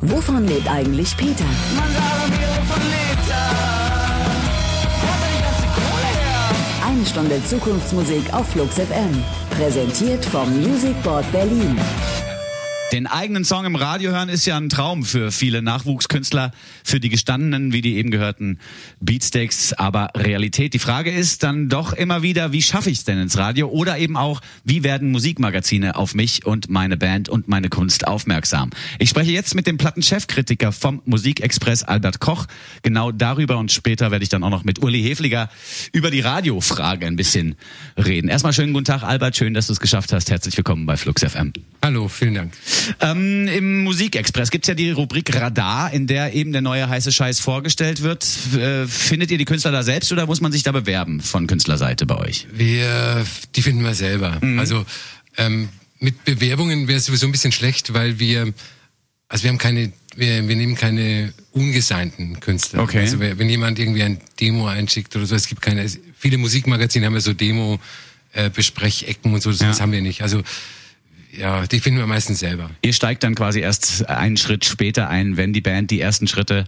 Wovon 0.00 0.46
lebt 0.46 0.68
eigentlich 0.70 1.16
Peter? 1.16 1.44
Eine 6.86 7.06
Stunde 7.06 7.42
Zukunftsmusik 7.44 8.32
auf 8.32 8.46
Flux 8.48 8.74
FM. 8.76 9.24
Präsentiert 9.50 10.24
vom 10.26 10.48
Music 10.60 11.02
Board 11.02 11.30
Berlin. 11.32 11.78
Den 12.92 13.08
eigenen 13.08 13.44
Song 13.44 13.64
im 13.64 13.74
Radio 13.74 14.12
hören 14.12 14.28
ist 14.28 14.46
ja 14.46 14.56
ein 14.56 14.68
Traum 14.68 15.04
für 15.04 15.32
viele 15.32 15.60
Nachwuchskünstler, 15.60 16.52
für 16.84 17.00
die 17.00 17.08
gestandenen, 17.08 17.72
wie 17.72 17.82
die 17.82 17.96
eben 17.96 18.12
gehörten 18.12 18.60
Beatsteaks, 19.00 19.72
aber 19.72 20.10
Realität. 20.16 20.72
Die 20.72 20.78
Frage 20.78 21.10
ist 21.10 21.42
dann 21.42 21.68
doch 21.68 21.92
immer 21.92 22.22
wieder, 22.22 22.52
wie 22.52 22.62
schaffe 22.62 22.90
ich 22.90 22.98
es 22.98 23.04
denn 23.04 23.20
ins 23.20 23.36
Radio 23.38 23.68
oder 23.68 23.98
eben 23.98 24.16
auch, 24.16 24.40
wie 24.62 24.84
werden 24.84 25.10
Musikmagazine 25.10 25.96
auf 25.96 26.14
mich 26.14 26.46
und 26.46 26.70
meine 26.70 26.96
Band 26.96 27.28
und 27.28 27.48
meine 27.48 27.70
Kunst 27.70 28.06
aufmerksam? 28.06 28.70
Ich 29.00 29.10
spreche 29.10 29.32
jetzt 29.32 29.56
mit 29.56 29.66
dem 29.66 29.78
Plattenchefkritiker 29.78 30.70
vom 30.70 31.02
Musikexpress 31.06 31.82
Albert 31.82 32.20
Koch 32.20 32.46
genau 32.82 33.10
darüber 33.10 33.58
und 33.58 33.72
später 33.72 34.12
werde 34.12 34.22
ich 34.22 34.28
dann 34.28 34.44
auch 34.44 34.50
noch 34.50 34.62
mit 34.62 34.80
Uli 34.80 35.02
Hefliger 35.02 35.50
über 35.92 36.12
die 36.12 36.20
Radiofrage 36.20 37.04
ein 37.04 37.16
bisschen 37.16 37.56
reden. 37.98 38.28
Erstmal 38.28 38.52
schönen 38.52 38.72
guten 38.72 38.84
Tag 38.84 39.02
Albert, 39.02 39.36
schön, 39.36 39.54
dass 39.54 39.66
du 39.66 39.72
es 39.72 39.80
geschafft 39.80 40.12
hast. 40.12 40.30
Herzlich 40.30 40.56
willkommen 40.56 40.86
bei 40.86 40.96
Flux 40.96 41.24
FM. 41.24 41.52
Hallo, 41.82 42.06
vielen 42.06 42.34
Dank. 42.34 42.52
Ähm, 43.00 43.48
Im 43.48 43.84
Musikexpress 43.84 44.50
gibt's 44.50 44.68
ja 44.68 44.74
die 44.74 44.90
Rubrik 44.90 45.34
Radar, 45.34 45.92
in 45.92 46.06
der 46.06 46.34
eben 46.34 46.52
der 46.52 46.62
neue 46.62 46.88
heiße 46.88 47.12
Scheiß 47.12 47.40
vorgestellt 47.40 48.02
wird. 48.02 48.26
Äh, 48.56 48.86
findet 48.86 49.30
ihr 49.30 49.38
die 49.38 49.44
Künstler 49.44 49.72
da 49.72 49.82
selbst 49.82 50.12
oder 50.12 50.26
muss 50.26 50.40
man 50.40 50.52
sich 50.52 50.62
da 50.62 50.72
bewerben 50.72 51.20
von 51.20 51.46
Künstlerseite 51.46 52.06
bei 52.06 52.16
euch? 52.16 52.46
Wir, 52.52 53.24
die 53.54 53.62
finden 53.62 53.82
wir 53.82 53.94
selber. 53.94 54.38
Mhm. 54.40 54.58
Also 54.58 54.84
ähm, 55.36 55.68
mit 55.98 56.24
Bewerbungen 56.24 56.88
wäre 56.88 56.98
es 56.98 57.06
sowieso 57.06 57.26
ein 57.26 57.32
bisschen 57.32 57.52
schlecht, 57.52 57.94
weil 57.94 58.18
wir, 58.18 58.52
also 59.28 59.44
wir 59.44 59.50
haben 59.50 59.58
keine, 59.58 59.92
wir, 60.14 60.46
wir 60.46 60.56
nehmen 60.56 60.74
keine 60.74 61.32
ungesignten 61.52 62.40
Künstler. 62.40 62.82
Okay. 62.82 63.00
Also 63.00 63.18
wenn 63.20 63.48
jemand 63.48 63.78
irgendwie 63.78 64.02
ein 64.02 64.18
Demo 64.40 64.66
einschickt 64.66 65.14
oder 65.16 65.26
so, 65.26 65.34
es 65.34 65.48
gibt 65.48 65.62
keine, 65.62 65.86
viele 66.18 66.38
Musikmagazine 66.38 67.06
haben 67.06 67.14
ja 67.14 67.20
so 67.20 67.32
Demo, 67.32 67.80
äh, 68.32 68.50
Besprechecken 68.50 69.32
und 69.32 69.42
so, 69.42 69.50
das 69.50 69.60
ja. 69.60 69.78
haben 69.80 69.92
wir 69.92 70.02
nicht. 70.02 70.22
Also 70.22 70.42
ja, 71.32 71.66
die 71.66 71.80
finden 71.80 71.98
wir 71.98 72.06
meistens 72.06 72.38
selber. 72.38 72.70
Ihr 72.82 72.92
steigt 72.92 73.22
dann 73.22 73.34
quasi 73.34 73.60
erst 73.60 74.08
einen 74.08 74.36
Schritt 74.36 74.64
später 74.64 75.08
ein, 75.08 75.36
wenn 75.36 75.52
die 75.52 75.60
Band 75.60 75.90
die 75.90 76.00
ersten 76.00 76.26
Schritte 76.26 76.64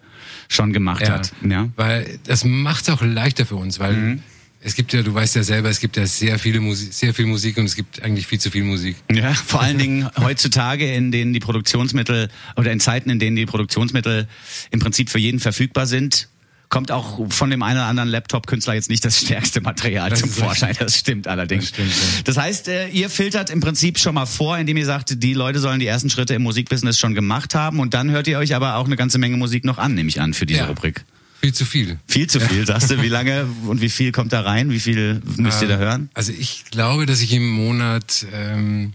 schon 0.48 0.72
gemacht 0.72 1.02
ja, 1.02 1.14
hat. 1.14 1.32
Ja, 1.48 1.68
weil 1.76 2.18
das 2.24 2.44
macht 2.44 2.82
es 2.82 2.90
auch 2.90 3.02
leichter 3.02 3.46
für 3.46 3.56
uns, 3.56 3.78
weil 3.78 3.92
mhm. 3.92 4.22
es 4.60 4.74
gibt 4.74 4.92
ja, 4.92 5.02
du 5.02 5.14
weißt 5.14 5.36
ja 5.36 5.42
selber, 5.42 5.68
es 5.68 5.80
gibt 5.80 5.96
ja 5.96 6.06
sehr 6.06 6.38
viele 6.38 6.60
Musik, 6.60 6.92
sehr 6.92 7.14
viel 7.14 7.26
Musik 7.26 7.56
und 7.58 7.64
es 7.64 7.76
gibt 7.76 8.02
eigentlich 8.02 8.26
viel 8.26 8.40
zu 8.40 8.50
viel 8.50 8.64
Musik. 8.64 8.96
Ja, 9.12 9.32
vor 9.32 9.62
allen 9.62 9.78
Dingen 9.78 10.08
heutzutage, 10.18 10.92
in 10.92 11.12
denen 11.12 11.32
die 11.32 11.40
Produktionsmittel 11.40 12.28
oder 12.56 12.72
in 12.72 12.80
Zeiten, 12.80 13.10
in 13.10 13.18
denen 13.18 13.36
die 13.36 13.46
Produktionsmittel 13.46 14.28
im 14.70 14.80
Prinzip 14.80 15.10
für 15.10 15.18
jeden 15.18 15.40
verfügbar 15.40 15.86
sind, 15.86 16.28
kommt 16.68 16.90
auch 16.90 17.30
von 17.30 17.50
dem 17.50 17.62
einen 17.62 17.78
oder 17.78 17.86
anderen 17.86 18.08
Laptop-Künstler 18.08 18.74
jetzt 18.74 18.90
nicht 18.90 19.04
das 19.04 19.20
stärkste 19.20 19.60
Material 19.60 20.10
das 20.10 20.20
zum 20.20 20.30
Vorschein. 20.30 20.76
Das 20.78 20.96
stimmt 20.96 21.26
allerdings. 21.26 21.72
Das, 21.72 21.74
stimmt, 21.74 21.90
ja. 21.90 22.22
das 22.24 22.36
heißt, 22.36 22.68
äh, 22.68 22.88
ihr 22.88 23.10
filtert 23.10 23.50
im 23.50 23.60
Prinzip 23.60 23.98
schon 23.98 24.14
mal 24.14 24.26
vor, 24.26 24.58
indem 24.58 24.76
ihr 24.76 24.86
sagt, 24.86 25.22
die 25.22 25.34
Leute 25.34 25.58
sollen 25.60 25.80
die 25.80 25.86
ersten 25.86 26.10
Schritte 26.10 26.34
im 26.34 26.42
Musikbusiness 26.42 26.98
schon 26.98 27.14
gemacht 27.14 27.54
haben 27.54 27.80
und 27.80 27.94
dann 27.94 28.10
hört 28.10 28.28
ihr 28.28 28.38
euch 28.38 28.54
aber 28.54 28.76
auch 28.76 28.86
eine 28.86 28.96
ganze 28.96 29.18
Menge 29.18 29.36
Musik 29.36 29.64
noch 29.64 29.78
an, 29.78 29.94
nehme 29.94 30.08
ich 30.08 30.20
an, 30.20 30.34
für 30.34 30.46
diese 30.46 30.60
ja. 30.60 30.66
Rubrik. 30.66 31.04
Viel 31.40 31.54
zu 31.54 31.64
viel. 31.64 31.98
Viel 32.06 32.26
zu 32.26 32.40
viel, 32.40 32.66
sagst 32.66 32.90
du. 32.90 33.00
Wie 33.00 33.08
lange 33.08 33.46
und 33.66 33.80
wie 33.80 33.90
viel 33.90 34.10
kommt 34.10 34.32
da 34.32 34.40
rein? 34.40 34.70
Wie 34.70 34.80
viel 34.80 35.22
müsst 35.36 35.62
ihr 35.62 35.68
da 35.68 35.76
hören? 35.76 36.10
Also 36.14 36.32
ich 36.32 36.64
glaube, 36.70 37.06
dass 37.06 37.20
ich 37.20 37.32
im 37.32 37.48
Monat 37.48 38.26
ähm, 38.32 38.94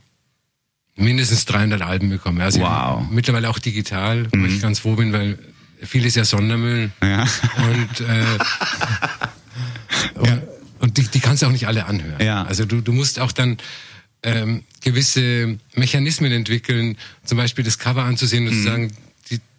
mindestens 0.96 1.46
300 1.46 1.82
Alben 1.82 2.10
bekomme. 2.10 2.44
Also 2.44 2.60
wow. 2.60 3.06
Mittlerweile 3.10 3.50
auch 3.50 3.60
digital, 3.60 4.28
wo 4.32 4.38
mhm. 4.38 4.46
ich 4.46 4.62
ganz 4.62 4.80
froh 4.80 4.96
bin, 4.96 5.14
weil 5.14 5.40
viel 5.86 6.06
ist 6.06 6.16
ja 6.16 6.26
Sondermüll. 6.26 6.92
Ja. 7.02 7.22
Und, 7.22 8.02
äh, 8.02 8.38
ja. 10.26 10.42
und 10.80 10.98
die, 10.98 11.04
die 11.04 11.20
kannst 11.20 11.42
du 11.42 11.48
auch 11.48 11.52
nicht 11.52 11.68
alle 11.68 11.86
anhören. 11.86 12.24
Ja. 12.24 12.44
Also 12.44 12.66
du, 12.66 12.82
du 12.82 12.92
musst 12.92 13.20
auch 13.20 13.32
dann 13.32 13.58
ähm, 14.24 14.64
gewisse 14.82 15.58
Mechanismen 15.76 16.32
entwickeln, 16.32 16.98
zum 17.24 17.38
Beispiel 17.38 17.64
das 17.64 17.78
Cover 17.78 18.04
anzusehen 18.04 18.48
und 18.48 18.54
mhm. 18.54 18.58
zu 18.58 18.64
sagen, 18.64 18.92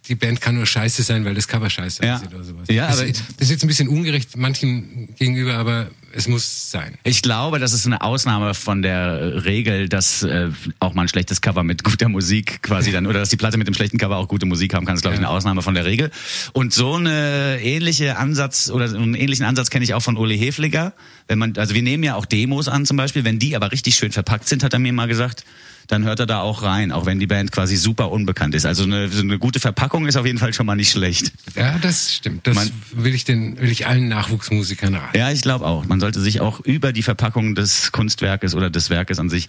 die 0.07 0.15
Band 0.15 0.41
kann 0.41 0.55
nur 0.55 0.65
scheiße 0.65 1.03
sein, 1.03 1.25
weil 1.25 1.33
das 1.33 1.47
Cover 1.47 1.69
scheiße 1.69 2.03
ja. 2.05 2.15
aussieht 2.15 2.33
oder 2.33 2.43
sowas. 2.43 2.67
Ja, 2.69 2.87
das, 2.87 2.99
aber 2.99 3.07
das 3.09 3.21
ist 3.39 3.51
jetzt 3.51 3.63
ein 3.63 3.67
bisschen 3.67 3.87
ungerecht 3.87 4.37
manchen 4.37 5.09
gegenüber, 5.15 5.55
aber 5.55 5.89
es 6.13 6.27
muss 6.27 6.71
sein. 6.71 6.97
Ich 7.03 7.21
glaube, 7.21 7.59
das 7.59 7.73
ist 7.73 7.85
eine 7.85 8.01
Ausnahme 8.01 8.53
von 8.53 8.81
der 8.81 9.43
Regel, 9.43 9.89
dass 9.89 10.23
äh, 10.23 10.49
auch 10.79 10.93
mal 10.93 11.03
ein 11.03 11.07
schlechtes 11.07 11.41
Cover 11.41 11.63
mit 11.63 11.83
guter 11.83 12.07
Musik 12.07 12.61
quasi 12.61 12.91
dann, 12.91 13.05
oder 13.05 13.19
dass 13.19 13.29
die 13.29 13.37
Platte 13.37 13.57
mit 13.57 13.67
dem 13.67 13.73
schlechten 13.73 13.97
Cover 13.97 14.17
auch 14.17 14.27
gute 14.27 14.45
Musik 14.45 14.73
haben 14.73 14.85
kann, 14.85 14.95
ist 14.95 15.01
glaube 15.01 15.15
ich 15.15 15.19
eine 15.19 15.29
Ausnahme 15.29 15.61
von 15.61 15.73
der 15.73 15.85
Regel. 15.85 16.11
Und 16.53 16.73
so 16.73 16.95
eine 16.95 17.59
ähnliche 17.61 18.17
Ansatz 18.17 18.69
oder 18.69 18.85
einen 18.85 19.15
ähnlichen 19.15 19.45
Ansatz 19.45 19.69
kenne 19.69 19.83
ich 19.83 19.93
auch 19.93 20.01
von 20.01 20.15
Uli 20.17 20.37
Hefliger. 20.37 20.93
Wenn 21.27 21.39
man, 21.39 21.57
also 21.57 21.73
wir 21.73 21.81
nehmen 21.81 22.03
ja 22.03 22.15
auch 22.15 22.25
Demos 22.25 22.67
an 22.67 22.85
zum 22.85 22.97
Beispiel, 22.97 23.25
wenn 23.25 23.39
die 23.39 23.55
aber 23.55 23.71
richtig 23.71 23.95
schön 23.95 24.11
verpackt 24.11 24.47
sind, 24.47 24.63
hat 24.63 24.73
er 24.73 24.79
mir 24.79 24.93
mal 24.93 25.07
gesagt, 25.07 25.43
dann 25.87 26.03
hört 26.03 26.19
er 26.19 26.25
da 26.25 26.41
auch 26.41 26.63
rein, 26.63 26.91
auch 26.91 27.05
wenn 27.05 27.19
die 27.19 27.27
Band 27.27 27.51
quasi 27.51 27.75
super 27.75 28.11
unbekannt 28.11 28.55
ist. 28.55 28.65
Also 28.65 28.83
eine, 28.83 29.09
so 29.09 29.21
eine 29.21 29.39
gute 29.39 29.59
Verpackung 29.59 30.07
ist 30.07 30.15
auf 30.15 30.25
jeden 30.25 30.37
Fall 30.37 30.53
schon 30.53 30.65
mal 30.65 30.75
nicht 30.75 30.91
schlecht. 30.91 31.31
Ja, 31.55 31.77
das 31.79 32.13
stimmt. 32.13 32.47
Das 32.47 32.55
Man, 32.55 32.71
will 32.91 33.13
ich 33.13 33.23
den, 33.23 33.59
will 33.59 33.71
ich 33.71 33.87
allen 33.87 34.07
Nachwuchsmusikern 34.07 34.95
raten. 34.95 35.17
Ja, 35.17 35.31
ich 35.31 35.41
glaube 35.41 35.65
auch. 35.65 35.85
Man 35.85 35.99
sollte 35.99 36.21
sich 36.21 36.41
auch 36.41 36.59
über 36.61 36.93
die 36.93 37.03
Verpackung 37.03 37.55
des 37.55 37.91
Kunstwerkes 37.91 38.55
oder 38.55 38.69
des 38.69 38.89
Werkes 38.89 39.19
an 39.19 39.29
sich 39.29 39.47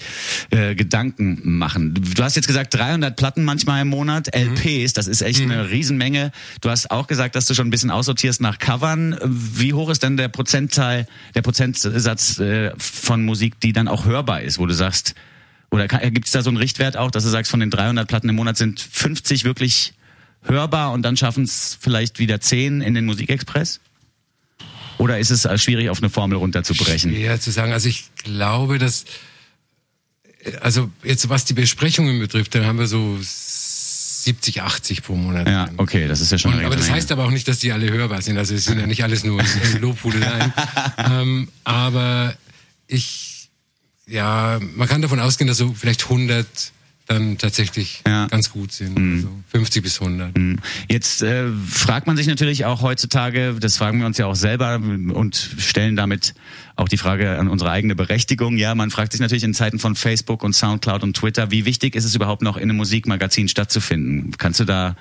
äh, 0.50 0.74
Gedanken 0.74 1.40
machen. 1.44 1.94
Du 1.94 2.22
hast 2.22 2.36
jetzt 2.36 2.46
gesagt 2.46 2.74
300 2.74 3.16
Platten 3.16 3.44
manchmal 3.44 3.82
im 3.82 3.88
Monat, 3.88 4.34
LPs, 4.34 4.92
das 4.92 5.06
ist 5.06 5.22
echt 5.22 5.44
mhm. 5.44 5.50
eine 5.50 5.70
Riesenmenge. 5.70 6.32
Du 6.60 6.70
hast 6.70 6.90
auch 6.90 7.06
gesagt, 7.06 7.36
dass 7.36 7.46
du 7.46 7.54
schon 7.54 7.68
ein 7.68 7.70
bisschen 7.70 7.90
aussortierst 7.90 8.40
nach 8.40 8.58
Covern. 8.58 9.18
Wie 9.24 9.72
hoch 9.72 9.90
ist 9.90 10.02
denn 10.02 10.16
der 10.16 10.28
Prozentteil, 10.28 11.06
der 11.34 11.42
Prozentsatz 11.42 12.38
äh, 12.38 12.72
von 12.78 13.24
Musik, 13.24 13.60
die 13.60 13.72
dann 13.72 13.88
auch 13.88 14.04
hörbar 14.04 14.42
ist, 14.42 14.58
wo 14.58 14.66
du 14.66 14.74
sagst, 14.74 15.14
oder 15.70 15.88
gibt 15.88 16.26
es 16.26 16.32
da 16.32 16.42
so 16.42 16.50
einen 16.50 16.56
Richtwert 16.56 16.96
auch, 16.96 17.10
dass 17.10 17.24
du 17.24 17.30
sagst, 17.30 17.50
von 17.50 17.60
den 17.60 17.70
300 17.70 18.08
Platten 18.08 18.28
im 18.28 18.36
Monat 18.36 18.56
sind 18.56 18.80
50 18.80 19.44
wirklich 19.44 19.94
hörbar 20.42 20.92
und 20.92 21.02
dann 21.02 21.16
schaffen 21.16 21.44
es 21.44 21.76
vielleicht 21.80 22.18
wieder 22.18 22.40
10 22.40 22.80
in 22.80 22.94
den 22.94 23.04
Musikexpress? 23.04 23.80
Oder 24.98 25.18
ist 25.18 25.30
es 25.30 25.44
äh, 25.44 25.58
schwierig, 25.58 25.90
auf 25.90 25.98
eine 25.98 26.10
Formel 26.10 26.38
runterzubrechen? 26.38 27.12
Schwer 27.12 27.40
zu 27.40 27.50
sagen. 27.50 27.72
Also 27.72 27.88
ich 27.88 28.06
glaube, 28.16 28.78
dass, 28.78 29.04
also 30.60 30.90
jetzt 31.02 31.28
was 31.28 31.44
die 31.44 31.52
Besprechungen 31.52 32.18
betrifft, 32.18 32.54
dann 32.54 32.64
haben 32.64 32.78
wir 32.78 32.86
so 32.86 33.18
70, 33.20 34.62
80 34.62 35.02
pro 35.02 35.14
Monat. 35.14 35.46
Ja, 35.46 35.68
okay, 35.76 36.08
das 36.08 36.20
ist 36.20 36.32
ja 36.32 36.38
schon. 36.38 36.54
Und, 36.54 36.64
aber 36.64 36.76
das 36.76 36.90
heißt 36.90 37.12
aber 37.12 37.24
auch 37.24 37.30
nicht, 37.30 37.46
dass 37.46 37.58
die 37.58 37.72
alle 37.72 37.90
hörbar 37.92 38.22
sind. 38.22 38.38
Also 38.38 38.54
es 38.54 38.64
sind 38.64 38.80
ja 38.80 38.86
nicht 38.86 39.04
alles 39.04 39.22
nur 39.24 39.42
Lobhudeleien. 39.80 40.52
ähm, 40.98 41.48
aber 41.64 42.34
ich 42.86 43.35
ja, 44.08 44.60
man 44.74 44.88
kann 44.88 45.02
davon 45.02 45.20
ausgehen, 45.20 45.48
dass 45.48 45.58
so 45.58 45.72
vielleicht 45.72 46.04
100 46.04 46.46
dann 47.06 47.38
tatsächlich 47.38 48.02
ja. 48.06 48.26
ganz 48.26 48.50
gut 48.50 48.72
sind. 48.72 48.98
Mhm. 48.98 49.14
Also 49.16 49.28
50 49.52 49.82
bis 49.82 50.00
100. 50.00 50.36
Mhm. 50.36 50.58
Jetzt 50.88 51.22
äh, 51.22 51.48
fragt 51.68 52.06
man 52.06 52.16
sich 52.16 52.26
natürlich 52.26 52.64
auch 52.64 52.82
heutzutage, 52.82 53.54
das 53.60 53.76
fragen 53.76 54.00
wir 54.00 54.06
uns 54.06 54.18
ja 54.18 54.26
auch 54.26 54.34
selber 54.34 54.74
und 54.76 55.36
stellen 55.36 55.94
damit 55.94 56.34
auch 56.74 56.88
die 56.88 56.96
Frage 56.96 57.38
an 57.38 57.48
unsere 57.48 57.70
eigene 57.70 57.94
Berechtigung. 57.94 58.56
Ja, 58.56 58.74
man 58.74 58.90
fragt 58.90 59.12
sich 59.12 59.20
natürlich 59.20 59.44
in 59.44 59.54
Zeiten 59.54 59.78
von 59.78 59.94
Facebook 59.94 60.42
und 60.42 60.52
Soundcloud 60.52 61.04
und 61.04 61.16
Twitter, 61.16 61.50
wie 61.50 61.64
wichtig 61.64 61.94
ist 61.94 62.04
es 62.04 62.14
überhaupt 62.14 62.42
noch 62.42 62.56
in 62.56 62.64
einem 62.64 62.76
Musikmagazin 62.76 63.48
stattzufinden? 63.48 64.32
Kannst 64.36 64.58
du 64.60 64.64
da 64.64 64.96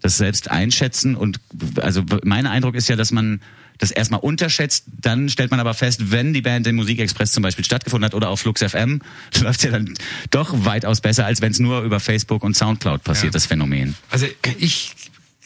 das 0.00 0.16
selbst 0.16 0.50
einschätzen? 0.50 1.14
Und 1.14 1.40
also 1.76 2.04
mein 2.24 2.46
Eindruck 2.46 2.74
ist 2.74 2.88
ja, 2.88 2.96
dass 2.96 3.12
man 3.12 3.40
das 3.80 3.90
erstmal 3.90 4.20
unterschätzt, 4.20 4.84
dann 5.00 5.28
stellt 5.28 5.50
man 5.50 5.58
aber 5.58 5.74
fest, 5.74 6.10
wenn 6.12 6.32
die 6.32 6.42
Band 6.42 6.66
im 6.66 6.76
Musikexpress 6.76 7.32
zum 7.32 7.42
Beispiel 7.42 7.64
stattgefunden 7.64 8.04
hat 8.04 8.14
oder 8.14 8.28
auf 8.28 8.40
Flux 8.40 8.62
FM, 8.62 9.00
läuft 9.40 9.64
ja 9.64 9.70
dann 9.70 9.94
doch 10.30 10.64
weitaus 10.64 11.00
besser, 11.00 11.26
als 11.26 11.40
wenn 11.40 11.50
es 11.52 11.58
nur 11.58 11.82
über 11.82 11.98
Facebook 11.98 12.44
und 12.44 12.56
Soundcloud 12.56 13.02
passiert, 13.02 13.26
ja. 13.26 13.30
das 13.30 13.46
Phänomen. 13.46 13.96
Also 14.10 14.26
ich 14.58 14.94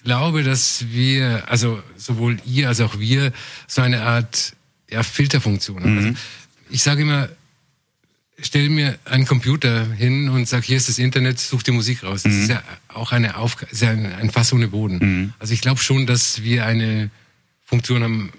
glaube, 0.03 0.43
dass 0.43 0.87
wir, 0.91 1.45
also 1.49 1.83
sowohl 1.97 2.39
ihr 2.45 2.69
als 2.69 2.81
auch 2.81 2.99
wir, 2.99 3.33
so 3.67 3.83
eine 3.83 4.03
Art 4.03 4.55
ja, 4.91 5.03
Filterfunktion 5.03 5.83
haben. 5.83 5.93
Mhm. 5.93 5.99
Also 6.07 6.19
ich 6.71 6.83
sage 6.83 7.03
immer, 7.03 7.29
stell 8.39 8.69
mir 8.69 8.99
einen 9.05 9.27
Computer 9.27 9.87
hin 9.93 10.29
und 10.29 10.49
sag, 10.49 10.65
hier 10.65 10.77
ist 10.77 10.89
das 10.89 10.99
Internet, 10.99 11.39
such 11.39 11.63
die 11.63 11.71
Musik 11.71 12.03
raus. 12.03 12.25
Das 12.25 12.33
mhm. 12.33 12.43
ist 12.43 12.49
ja 12.49 12.63
auch 12.89 13.13
eine 13.13 13.37
Aufgabe, 13.37 13.75
ja 13.75 13.91
ein 13.91 14.31
Fass 14.31 14.53
ohne 14.53 14.69
Boden. 14.69 14.99
Mhm. 14.99 15.33
Also 15.39 15.55
ich 15.55 15.61
glaube 15.61 15.81
schon, 15.81 16.07
dass 16.07 16.43
wir 16.43 16.67
eine 16.67 17.11
Funktion 17.75 18.05
haben 18.05 18.31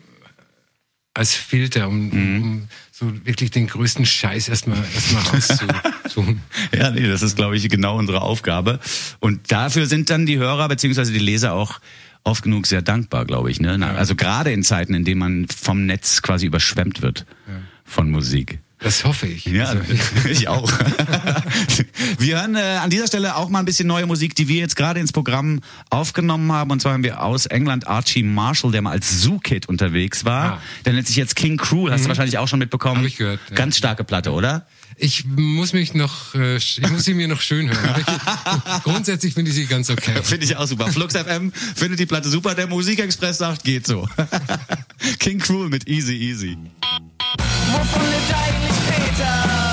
als 1.13 1.33
Filter, 1.33 1.89
um, 1.89 2.09
mhm. 2.09 2.41
um 2.41 2.67
so 2.91 3.25
wirklich 3.25 3.51
den 3.51 3.67
größten 3.67 4.05
Scheiß 4.05 4.47
erstmal 4.47 4.77
erstmal 4.93 5.23
rauszusuchen. 5.33 6.41
ja, 6.73 6.91
nee, 6.91 7.05
das 7.05 7.21
ist, 7.21 7.35
glaube 7.35 7.57
ich, 7.57 7.67
genau 7.67 7.97
unsere 7.97 8.21
Aufgabe. 8.21 8.79
Und 9.19 9.51
dafür 9.51 9.87
sind 9.87 10.09
dann 10.09 10.25
die 10.25 10.37
Hörer 10.37 10.69
beziehungsweise 10.69 11.11
die 11.11 11.19
Leser 11.19 11.51
auch 11.51 11.81
oft 12.23 12.43
genug 12.43 12.65
sehr 12.65 12.81
dankbar, 12.81 13.25
glaube 13.25 13.51
ich. 13.51 13.59
Ne? 13.59 13.77
Ja. 13.77 13.95
Also 13.95 14.15
gerade 14.15 14.53
in 14.53 14.63
Zeiten, 14.63 14.93
in 14.93 15.03
denen 15.03 15.19
man 15.19 15.47
vom 15.49 15.85
Netz 15.85 16.21
quasi 16.21 16.45
überschwemmt 16.45 17.01
wird 17.01 17.25
ja. 17.47 17.55
von 17.83 18.09
Musik. 18.09 18.59
Das 18.79 19.05
hoffe 19.05 19.27
ich. 19.27 19.45
Ja, 19.45 19.65
Also, 19.65 19.81
ich 20.29 20.47
auch. 20.47 20.71
wir 22.19 22.39
hören 22.39 22.55
äh, 22.55 22.59
an 22.81 22.89
dieser 22.89 23.07
Stelle 23.07 23.35
auch 23.35 23.49
mal 23.49 23.59
ein 23.59 23.65
bisschen 23.65 23.87
neue 23.87 24.05
Musik, 24.05 24.35
die 24.35 24.47
wir 24.47 24.59
jetzt 24.59 24.75
gerade 24.75 24.99
ins 24.99 25.11
Programm 25.11 25.61
aufgenommen 25.89 26.51
haben. 26.51 26.71
Und 26.71 26.81
zwar 26.81 26.93
haben 26.93 27.03
wir 27.03 27.21
aus 27.21 27.45
England 27.45 27.87
Archie 27.87 28.23
Marshall, 28.23 28.71
der 28.71 28.81
mal 28.81 28.91
als 28.91 29.21
Zoo-Kid 29.21 29.67
unterwegs 29.69 30.25
war. 30.25 30.45
Ah. 30.53 30.61
Der 30.85 30.93
nennt 30.93 31.07
sich 31.07 31.15
jetzt 31.15 31.35
King 31.35 31.57
Cruel, 31.57 31.91
hast 31.91 32.03
du 32.03 32.09
wahrscheinlich 32.09 32.37
auch 32.37 32.47
schon 32.47 32.59
mitbekommen. 32.59 32.97
Hab 32.97 33.05
ich 33.05 33.17
gehört, 33.17 33.39
ja. 33.49 33.55
Ganz 33.55 33.77
starke 33.77 34.03
Platte, 34.03 34.31
oder? 34.31 34.67
Ich 34.97 35.25
muss 35.25 35.73
mich 35.73 35.93
noch, 35.93 36.35
äh, 36.35 36.55
ich 36.55 36.81
muss 36.89 37.03
sie 37.03 37.13
mir 37.13 37.27
noch 37.27 37.41
schön 37.41 37.69
hören. 37.69 38.05
Grundsätzlich 38.83 39.33
finde 39.33 39.51
ich 39.51 39.55
sie 39.55 39.65
ganz 39.65 39.89
okay. 39.89 40.21
Finde 40.23 40.45
ich 40.45 40.55
auch 40.55 40.67
super. 40.67 40.87
Flux 40.87 41.15
FM 41.15 41.51
findet 41.51 41.99
die 41.99 42.05
Platte 42.05 42.29
super. 42.29 42.55
Der 42.55 42.67
Musikexpress 42.67 43.39
sagt, 43.39 43.63
geht 43.65 43.85
so. 43.85 44.07
King 45.19 45.39
Cruel 45.39 45.69
mit 45.69 45.87
Easy 45.89 46.15
Easy. 46.15 46.57
Wovon 47.75 48.09
lebt 48.09 48.33
eigentlich 48.33 48.77
Peter? 48.87 49.64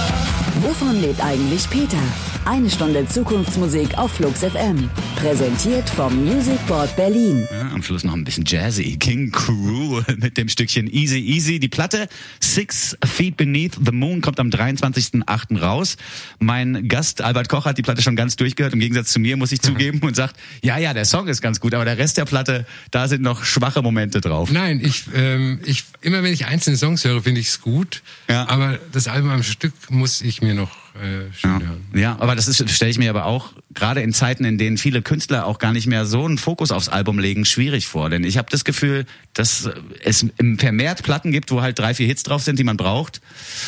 Wovon 0.61 1.01
lebt 1.01 1.21
eigentlich 1.25 1.69
Peter? 1.71 1.97
Eine 2.45 2.69
Stunde 2.69 3.07
Zukunftsmusik 3.09 3.97
auf 3.97 4.13
Flux 4.13 4.41
FM. 4.41 4.91
Präsentiert 5.17 5.89
vom 5.89 6.25
Music 6.25 6.59
Board 6.67 6.95
Berlin. 6.95 7.49
Ja, 7.51 7.71
am 7.71 7.83
Schluss 7.83 8.05
noch 8.05 8.13
ein 8.13 8.25
bisschen 8.25 8.45
jazzy. 8.45 8.97
King 8.99 9.31
Cruel 9.33 10.05
mit 10.19 10.37
dem 10.37 10.49
Stückchen 10.49 10.93
Easy 10.93 11.21
Easy. 11.21 11.59
Die 11.59 11.69
Platte 11.69 12.07
Six 12.41 12.99
Feet 13.03 13.39
Beneath 13.39 13.79
the 13.83 13.93
Moon 13.93 14.21
kommt 14.21 14.39
am 14.41 14.51
23.08. 14.51 15.59
raus. 15.59 15.97
Mein 16.39 16.87
Gast 16.87 17.23
Albert 17.23 17.49
Koch 17.49 17.65
hat 17.65 17.79
die 17.79 17.83
Platte 17.83 18.03
schon 18.03 18.17
ganz 18.17 18.37
durchgehört, 18.37 18.75
im 18.75 18.81
Gegensatz 18.81 19.13
zu 19.13 19.21
mir, 19.21 19.39
muss 19.39 19.53
ich 19.53 19.63
zugeben, 19.63 20.01
und 20.03 20.15
sagt, 20.17 20.37
ja, 20.63 20.77
ja, 20.77 20.93
der 20.93 21.07
Song 21.07 21.29
ist 21.29 21.41
ganz 21.41 21.61
gut, 21.61 21.73
aber 21.75 21.87
der 21.87 21.97
Rest 21.97 22.19
der 22.19 22.27
Platte, 22.27 22.67
da 22.91 23.09
sind 23.09 23.23
noch 23.23 23.45
schwache 23.45 23.81
Momente 23.81 24.21
drauf. 24.21 24.51
Nein, 24.51 24.81
ich, 24.85 25.05
ähm, 25.15 25.61
ich, 25.65 25.85
immer 26.03 26.23
wenn 26.23 26.35
ich 26.35 26.45
einzelne 26.45 26.77
Songs 26.77 27.05
höre, 27.05 27.23
finde 27.23 27.41
ich 27.41 27.49
es 27.49 27.61
gut. 27.61 28.03
Ja. 28.29 28.49
Aber 28.49 28.79
das 28.93 29.09
Album 29.09 29.31
am 29.31 29.43
Stück 29.43 29.73
muss 29.89 30.21
ich 30.21 30.42
mir 30.43 30.55
noch 30.55 30.71
äh, 30.97 31.33
schön 31.33 31.51
Ja. 31.51 31.61
hören. 31.61 31.81
ja, 31.95 32.17
aber 32.21 32.37
das 32.37 32.49
ist, 32.49 32.69
stelle 32.71 32.91
ich 32.91 32.99
mir 32.99 33.09
aber 33.11 33.25
auch 33.25 33.53
gerade 33.73 34.03
in 34.03 34.13
Zeiten, 34.13 34.45
in 34.45 34.59
denen 34.59 34.77
viele 34.77 35.01
Künstler 35.01 35.47
auch 35.47 35.59
gar 35.59 35.73
nicht 35.73 35.87
mehr 35.87 36.05
so 36.05 36.25
einen 36.25 36.37
Fokus 36.39 36.71
aufs 36.71 36.89
Album 36.89 37.19
legen, 37.19 37.45
schwierig 37.45 37.87
vor. 37.87 38.11
Denn 38.11 38.25
ich 38.25 38.37
habe 38.37 38.49
das 38.51 38.65
Gefühl, 38.65 39.07
dass 39.33 39.71
es 40.05 40.27
vermehrt 40.59 41.03
Platten 41.03 41.33
gibt, 41.33 41.51
wo 41.51 41.63
halt 41.63 41.79
drei, 41.79 41.95
vier 41.95 42.07
Hits 42.07 42.23
drauf 42.25 42.43
sind, 42.43 42.59
die 42.59 42.65
man 42.65 42.77
braucht. 42.77 43.21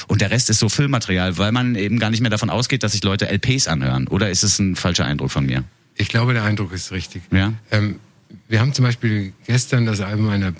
Und 0.08 0.20
der 0.20 0.30
Rest 0.30 0.50
ist 0.50 0.58
so 0.58 0.68
Füllmaterial, 0.68 1.38
weil 1.38 1.52
man 1.52 1.74
eben 1.76 1.98
gar 1.98 2.10
nicht 2.10 2.20
mehr 2.20 2.30
davon 2.30 2.50
ausgeht, 2.50 2.82
dass 2.82 2.92
sich 2.92 3.02
Leute 3.04 3.26
LPs 3.28 3.68
anhören. 3.68 4.06
Oder 4.08 4.28
ist 4.30 4.42
es 4.42 4.58
ein 4.58 4.76
falscher 4.76 5.06
Eindruck 5.06 5.30
von 5.30 5.46
mir? 5.46 5.64
Ich 5.96 6.08
glaube, 6.08 6.34
der 6.34 6.44
Eindruck 6.44 6.72
ist 6.72 6.92
richtig. 6.92 7.22
Ja. 7.30 7.52
Ähm, 7.70 8.00
wir 8.48 8.60
haben 8.60 8.72
zum 8.74 8.84
Beispiel 8.84 9.32
gestern 9.46 9.86
das 9.86 10.00
Album 10.00 10.28
einer 10.28 10.52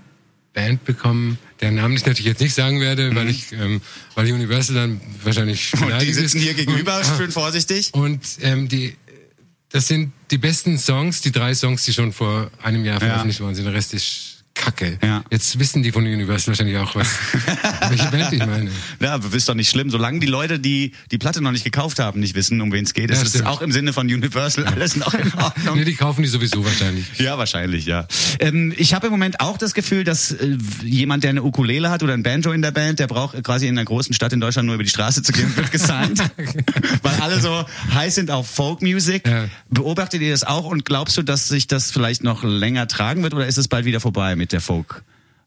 Band 0.55 0.85
bekommen, 0.85 1.39
deren 1.65 1.77
Namen 1.77 1.97
ich 1.97 2.05
natürlich 2.05 2.27
jetzt 2.27 2.43
nicht 2.43 2.55
sagen 2.55 2.79
werde, 2.81 3.15
weil 3.17 3.31
ich, 3.31 3.53
ähm, 3.53 3.81
weil 4.15 4.31
Universal 4.31 4.77
dann 4.77 5.01
wahrscheinlich 5.23 5.73
Mhm. 5.75 5.93
Und 5.93 6.03
die 6.03 6.13
sitzen 6.13 6.37
ist. 6.37 6.43
hier 6.43 6.55
gegenüber, 6.55 6.99
Und, 6.99 7.17
schön 7.17 7.33
vorsichtig. 7.33 7.91
und 7.95 8.21
ähm, 8.43 8.69
die, 8.69 8.97
das 9.71 9.89
sind 9.89 10.13
die 10.31 10.39
besten 10.39 10.79
Songs, 10.79 11.23
die 11.23 11.33
drei 11.33 11.55
Songs, 11.55 11.85
die 11.85 11.95
schon 11.95 12.13
vor 12.13 12.51
einem 12.63 12.85
Jahr 12.85 13.01
veröffentlicht 13.01 13.41
worden 13.41 13.55
sind. 13.55 13.65
Der 13.65 13.73
Rest 13.73 13.95
ist 13.95 14.45
Kacke. 14.55 14.99
Ja. 15.03 15.25
Jetzt 15.31 15.59
wissen 15.59 15.83
die 15.83 15.91
von 15.91 16.05
Universal 16.05 16.49
wahrscheinlich 16.49 16.77
auch 16.77 16.95
was. 16.95 17.09
welche 17.91 18.11
Band 18.11 18.33
ich 18.33 18.47
meine. 18.47 18.71
Ja, 19.01 19.17
ist 19.17 19.49
doch 19.49 19.55
nicht 19.55 19.71
schlimm. 19.71 19.91
Solange 19.91 20.21
die 20.21 20.27
Leute, 20.27 20.59
die 20.59 20.93
die 21.11 21.19
Platte 21.19 21.41
noch 21.41 21.53
nicht 21.53 21.65
gekauft 21.65 21.99
haben, 21.99 22.21
nicht 22.21 22.35
wissen, 22.35 22.61
um 22.61 22.73
wen 22.73 22.85
es 22.85 22.95
geht, 22.95 23.11
Ja, 23.11 23.21
ist 23.21 23.35
es 23.35 23.43
auch 23.43 23.63
im 23.63 23.73
Sinne 23.73 23.93
von 23.93 24.07
Universal 24.07 24.67
alles 24.67 24.97
noch 24.97 25.15
in 25.15 25.33
Ordnung. 25.35 25.75
Nee, 25.75 25.85
die 25.85 25.95
kaufen 25.95 26.23
die 26.23 26.29
sowieso 26.29 26.65
wahrscheinlich. 26.65 27.05
Ja, 27.19 27.37
wahrscheinlich, 27.37 27.87
ja. 27.87 28.07
Ähm, 28.39 28.73
ich 28.77 28.95
habe 28.95 29.07
im 29.07 29.13
Moment 29.13 29.41
auch 29.41 29.59
das 29.59 29.75
Gefühl, 29.75 30.05
dass 30.05 30.31
äh, 30.31 30.57
jemand, 30.83 31.25
der 31.25 31.31
eine 31.31 31.43
Ukulele 31.43 31.91
hat 31.91 32.03
oder 32.03 32.15
ein 32.15 32.23
Banjo 32.23 32.53
in 32.53 32.63
der 32.63 32.71
Band, 32.71 33.01
der 33.01 33.07
braucht 33.09 33.43
quasi 33.43 33.67
in 33.67 33.77
einer 33.77 33.85
großen 33.85 34.15
Stadt 34.15 34.33
in 34.33 34.41
Deutschland 34.41 34.67
nur 34.67 34.77
über 34.77 34.85
die 34.85 34.91
Straße 34.91 35.23
zu 35.23 35.33
gehen 35.33 35.47
und 35.47 35.57
wird 35.57 35.73
gesigned. 35.73 36.21
Weil 37.03 37.15
alle 37.21 37.41
so 37.41 37.65
heiß 37.93 38.15
sind 38.15 38.31
auf 38.31 38.49
Folk-Music. 38.49 39.27
Ja. 39.27 39.49
Beobachtet 39.69 40.23
ihr 40.23 40.31
das 40.31 40.45
auch 40.45 40.67
und 40.67 40.85
glaubst 40.85 41.17
du, 41.17 41.23
dass 41.23 41.49
sich 41.49 41.67
das 41.67 41.91
vielleicht 41.91 42.23
noch 42.23 42.45
länger 42.45 42.87
tragen 42.87 43.23
wird 43.23 43.35
oder 43.35 43.47
ist 43.47 43.59
es 43.59 43.69
bald 43.69 43.85
wieder 43.85 44.01
vorbei 44.01 44.37
mit 44.37 44.53
der 44.53 44.61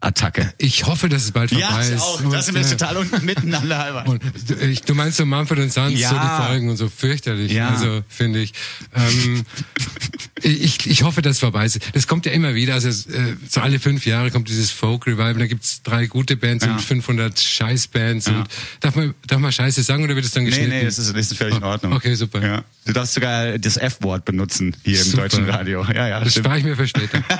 Folk-Attacke? 0.01 0.53
Ich 0.57 0.85
hoffe, 0.85 1.09
dass 1.09 1.23
es 1.23 1.31
bald 1.31 1.49
vorbei 1.49 1.65
Ja, 1.67 1.81
ich 1.81 1.89
ist. 1.95 2.01
auch. 2.01 2.21
Und, 2.23 2.31
Da 2.33 2.41
sind 2.41 2.55
wir 2.55 2.61
äh, 2.61 2.69
total 2.69 2.97
unten 2.97 3.25
miteinander 3.25 3.77
halber. 3.83 4.05
Und 4.07 4.21
du, 4.47 4.53
ich, 4.55 4.81
du 4.83 4.93
meinst 4.95 5.17
so 5.17 5.25
Mumford 5.25 5.59
und 5.59 5.71
Sons, 5.73 5.99
Ja. 5.99 6.09
so 6.09 6.15
die 6.15 6.43
Folgen 6.47 6.69
und 6.69 6.77
so 6.77 6.89
fürchterlich, 6.89 7.51
Ja. 7.51 7.69
also 7.69 8.03
finde 8.07 8.39
ich. 8.39 8.53
Ähm, 8.95 9.43
ich. 10.43 10.87
Ich 10.87 11.03
hoffe, 11.03 11.21
dass 11.21 11.33
es 11.33 11.39
vorbei 11.39 11.65
ist. 11.65 11.79
Das 11.93 12.07
kommt 12.07 12.25
ja 12.25 12.31
immer 12.31 12.53
wieder, 12.55 12.75
also 12.75 12.89
äh, 12.89 13.35
so 13.49 13.61
alle 13.61 13.79
fünf 13.79 14.05
Jahre 14.05 14.31
kommt 14.31 14.47
dieses 14.49 14.71
Folk-Revival, 14.71 15.33
da 15.35 15.47
gibt's 15.47 15.81
drei 15.83 16.05
gute 16.07 16.37
Bands 16.37 16.65
Ja. 16.65 16.73
und 16.73 16.81
500 16.81 17.39
Scheiß-Bands. 17.39 18.27
Und 18.27 18.45
darf 18.79 18.95
man, 18.95 19.13
darf 19.25 19.39
man 19.39 19.51
Scheiße 19.51 19.83
sagen 19.83 20.03
oder 20.03 20.15
wird 20.15 20.25
es 20.25 20.31
dann 20.31 20.43
Nee, 20.43 20.49
geschnitten? 20.49 20.69
nee, 20.71 20.85
das 20.85 20.99
ist, 20.99 21.09
das 21.15 21.31
ist 21.31 21.37
völlig 21.37 21.57
in 21.57 21.63
Ordnung. 21.63 21.93
Okay, 21.93 22.13
super. 22.15 22.45
Ja. 22.45 22.63
Du 22.85 22.93
darfst 22.93 23.15
sogar 23.15 23.57
das 23.57 23.77
F-Wort 23.77 24.25
benutzen 24.25 24.75
hier 24.83 24.97
im 24.99 25.03
Super. 25.05 25.23
deutschen 25.23 25.49
Radio. 25.49 25.83
Ja, 25.93 26.07
ja, 26.07 26.19
Das 26.19 26.31
stimmt. 26.31 26.45
spare 26.45 26.59
ich 26.59 26.63
mir 26.65 26.75
für 26.75 26.87
später. 26.87 27.21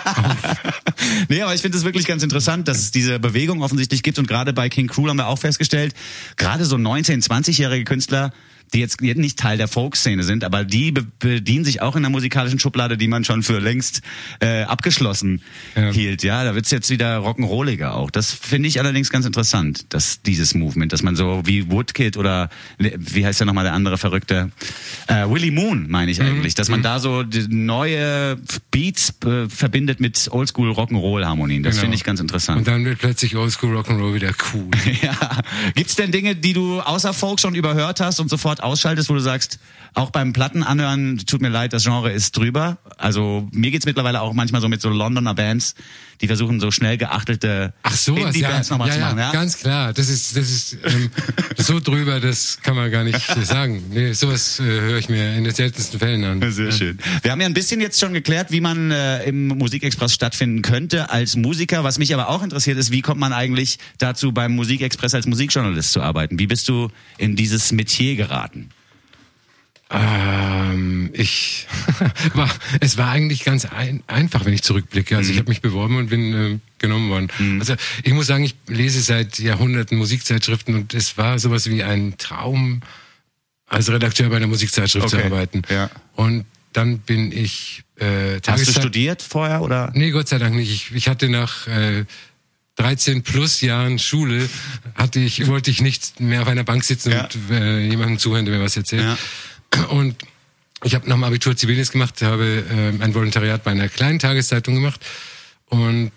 Nee, 1.30 1.42
aber 1.42 1.54
ich 1.56 1.62
finde 1.62 1.78
es 1.78 1.84
wirklich 1.86 2.06
ganz 2.06 2.22
interessant, 2.24 2.47
dass 2.68 2.80
es 2.80 2.92
diese 2.92 3.20
Bewegung 3.20 3.62
offensichtlich 3.62 4.04
gibt. 4.04 4.20
Und 4.20 4.28
gerade 4.28 4.54
bei 4.54 4.70
King 4.70 4.88
Cruel 4.88 5.10
haben 5.10 5.18
wir 5.18 5.28
auch 5.28 5.40
festgestellt, 5.40 5.94
gerade 6.38 6.66
so 6.66 6.76
19-, 6.78 7.26
20-jährige 7.28 7.84
Künstler, 7.84 8.32
die 8.74 8.80
jetzt 8.80 9.02
nicht 9.02 9.40
Teil 9.40 9.58
der 9.58 9.68
Folk-Szene 9.68 10.24
sind, 10.24 10.44
aber 10.44 10.64
die 10.66 10.92
be 10.92 11.06
bedienen 11.20 11.66
sich 11.66 11.82
auch 11.82 11.96
in 11.96 12.04
der 12.04 12.10
musikalischen 12.10 12.60
Schublade, 12.60 12.98
die 12.98 13.08
man 13.08 13.24
schon 13.24 13.44
für 13.44 13.60
längst 13.60 14.02
äh, 14.40 14.64
abgeschlossen 14.64 15.42
Ja. 15.76 15.92
hielt. 15.92 16.24
Ja, 16.24 16.44
da 16.44 16.54
wird's 16.56 16.72
jetzt 16.72 16.90
wieder 16.90 17.20
rock'n'rolliger 17.20 17.92
auch. 17.92 18.12
Das 18.12 18.32
finde 18.32 18.68
ich 18.70 18.80
allerdings 18.80 19.10
ganz 19.10 19.26
interessant, 19.26 19.86
dass 19.94 20.22
dieses 20.22 20.54
Movement, 20.54 20.92
dass 20.94 21.02
man 21.04 21.16
so 21.16 21.42
wie 21.46 21.72
Woodkid 21.72 22.18
oder 22.18 22.50
wie 22.78 23.26
heißt 23.26 23.40
ja 23.40 23.46
nochmal 23.46 23.64
der 23.64 23.74
andere 23.74 23.98
Verrückte, 23.98 24.52
äh, 25.08 25.28
Willie 25.30 25.52
Moon 25.52 25.88
meine 25.90 26.12
ich 26.12 26.22
eigentlich, 26.22 26.56
dass 26.56 26.70
man 26.70 26.82
da 26.84 27.00
so 27.00 27.24
neue 27.50 28.38
Beats 28.72 29.14
äh, 29.26 29.48
verbindet 29.50 30.00
mit 30.00 30.28
Oldschool 30.32 30.72
Rock'n'Roll-Harmonien. 30.72 31.64
Das 31.64 31.76
Genau. 31.76 31.82
finde 31.82 31.96
ich 31.96 32.04
ganz 32.04 32.20
interessant. 32.20 32.60
Und 32.60 32.68
dann 32.68 32.86
wird 32.86 33.00
plötzlich 33.00 33.36
Oldschool 33.36 33.76
Rock'n'Roll 33.78 34.14
wieder 34.14 34.32
cool. 34.54 34.70
Ja. 35.02 35.42
Gibt's 35.76 35.96
denn 35.96 36.12
Dinge, 36.12 36.36
die 36.36 36.54
du 36.54 36.80
außer 36.82 37.14
Folk 37.14 37.40
schon 37.40 37.54
überhört 37.56 38.00
hast 38.00 38.20
und 38.20 38.30
sofort 38.30 38.57
ausschaltest, 38.62 39.10
wo 39.10 39.14
du 39.14 39.20
sagst, 39.20 39.60
auch 39.98 40.12
beim 40.12 40.32
Platten 40.32 40.62
anhören, 40.64 41.18
tut 41.26 41.42
mir 41.42 41.50
leid, 41.50 41.74
das 41.74 41.84
Genre 41.84 42.12
ist 42.12 42.38
drüber? 42.38 42.78
Also 42.98 43.48
mir 43.52 43.72
geht's 43.72 43.86
mittlerweile 43.88 44.22
auch 44.22 44.34
manchmal 44.34 44.62
so 44.62 44.70
mit 44.70 44.80
so 44.80 44.90
Londoner 44.90 45.34
Bands, 45.34 45.74
die 46.22 46.28
versuchen 46.28 46.60
so 46.60 46.70
schnell 46.70 46.98
geachtelte 46.98 47.74
Ach 47.82 47.94
sowas, 47.94 48.22
ja, 48.22 48.28
Indie-Bands 48.28 48.70
nochmal 48.70 48.90
ja, 48.90 48.94
zu 48.94 49.00
machen. 49.00 49.18
ja, 49.18 49.26
Ja? 49.26 49.32
ganz 49.32 49.58
klar. 49.58 49.94
Das 49.94 50.08
ist, 50.10 50.38
das 50.38 50.50
ist 50.52 50.78
ähm, 50.86 51.10
so 51.58 51.80
drüber, 51.80 52.20
das 52.20 52.60
kann 52.62 52.76
man 52.76 52.92
gar 52.92 53.04
nicht 53.04 53.20
sagen. 53.44 53.84
Nee, 53.90 54.14
sowas 54.14 54.60
äh, 54.60 54.64
höre 54.64 54.98
ich 55.00 55.10
mir 55.10 55.36
in 55.36 55.44
den 55.44 55.54
seltensten 55.54 56.00
Fällen 56.00 56.24
an. 56.24 56.52
Sehr 56.52 56.72
schön. 56.72 57.00
Wir 57.24 57.32
haben 57.32 57.42
ja 57.42 57.48
ein 57.48 57.54
bisschen 57.56 57.82
jetzt 57.82 58.00
schon 58.00 58.14
geklärt, 58.14 58.52
wie 58.52 58.62
man 58.62 58.92
äh, 58.92 59.24
im 59.24 59.48
Musikexpress 59.48 60.14
stattfinden 60.14 60.62
könnte 60.62 61.10
als 61.10 61.36
Musiker. 61.36 61.84
Was 61.84 61.98
mich 61.98 62.14
aber 62.14 62.30
auch 62.30 62.44
interessiert 62.44 62.78
ist, 62.78 62.92
wie 62.92 63.02
kommt 63.02 63.20
man 63.20 63.34
eigentlich 63.34 63.80
dazu, 63.98 64.32
beim 64.32 64.56
Musikexpress 64.56 65.16
als 65.16 65.26
Musikjournalist 65.26 65.92
zu 65.92 66.02
arbeiten? 66.02 66.38
Wie 66.38 66.48
bist 66.48 66.70
du 66.70 66.90
in 67.18 67.36
dieses 67.36 67.72
Metier 67.72 68.16
geraten? 68.16 68.70
Ähm, 69.90 71.10
ich 71.14 71.66
war, 72.34 72.50
es 72.82 72.98
war 72.98 73.10
eigentlich 73.10 73.44
ganz 73.44 73.66
ein, 73.66 74.04
einfach, 74.08 74.46
wenn 74.46 74.54
ich 74.54 74.62
zurückblicke. 74.64 75.16
Also 75.16 75.32
ich 75.32 75.38
habe 75.40 75.50
mich 75.50 75.62
beworben 75.62 75.96
und 75.98 76.10
bin 76.10 76.34
äh, 76.34 76.60
genommen 76.80 77.10
worden. 77.10 77.60
Also 77.60 77.76
ich 78.04 78.14
muss 78.14 78.28
sagen, 78.28 78.44
ich 78.44 78.56
lese 78.68 79.02
seit 79.02 79.40
Jahrhunderten 79.40 79.98
Musikzeitschriften 79.98 80.76
und 80.76 80.94
es 80.94 81.18
war 81.18 81.40
sowas 81.40 81.70
wie 81.70 81.84
ein 81.84 82.16
Traum, 82.18 82.82
als 83.68 83.90
Redakteur 83.90 84.30
bei 84.30 84.38
einer 84.38 84.48
Musikzeitschrift 84.48 85.10
zu 85.10 85.18
Okay, 85.18 85.26
arbeiten. 85.26 85.62
ja. 85.70 85.90
Und 86.16 86.46
dann 86.74 87.00
bin 87.00 87.32
ich 87.32 87.84
äh, 87.98 88.06
Hast 88.06 88.36
du 88.36 88.40
Tageszeit- 88.52 88.82
studiert 88.82 89.22
vorher 89.22 89.62
oder? 89.62 89.92
Nee, 89.96 90.12
Gott 90.12 90.28
sei 90.28 90.38
Dank 90.38 90.56
nicht. 90.56 90.72
Ich, 90.72 90.92
ich 90.96 91.08
hatte 91.08 91.28
nach 91.30 91.66
äh, 91.68 92.06
13 92.76 93.24
plus 93.24 93.62
Jahren 93.62 93.98
Schule, 93.98 94.48
hatte 94.96 95.20
ich, 95.20 95.48
wollte 95.48 95.72
ich 95.72 95.82
nicht 95.82 96.20
mehr 96.20 96.44
auf 96.44 96.48
einer 96.48 96.64
Bank 96.64 96.84
sitzen 96.84 97.12
Ja. 97.12 97.24
und 97.24 97.36
äh, 97.52 97.80
jemandem 97.88 98.20
zuhören, 98.20 98.46
der 98.46 98.56
mir 98.58 98.64
was 98.64 98.78
erzählt. 98.78 99.18
Und 99.90 100.16
ich 100.84 100.96
habe 100.96 101.08
nach 101.10 101.16
dem 101.16 101.24
Abitur 101.24 101.56
Zivildienst 101.56 101.92
gemacht, 101.92 102.22
habe 102.22 102.64
äh, 102.70 103.04
ein 103.04 103.14
Volontariat 103.14 103.64
bei 103.64 103.72
einer 103.72 103.90
kleinen 103.90 104.20
Tageszeitung 104.20 104.76
gemacht 104.76 105.04
und 105.70 106.12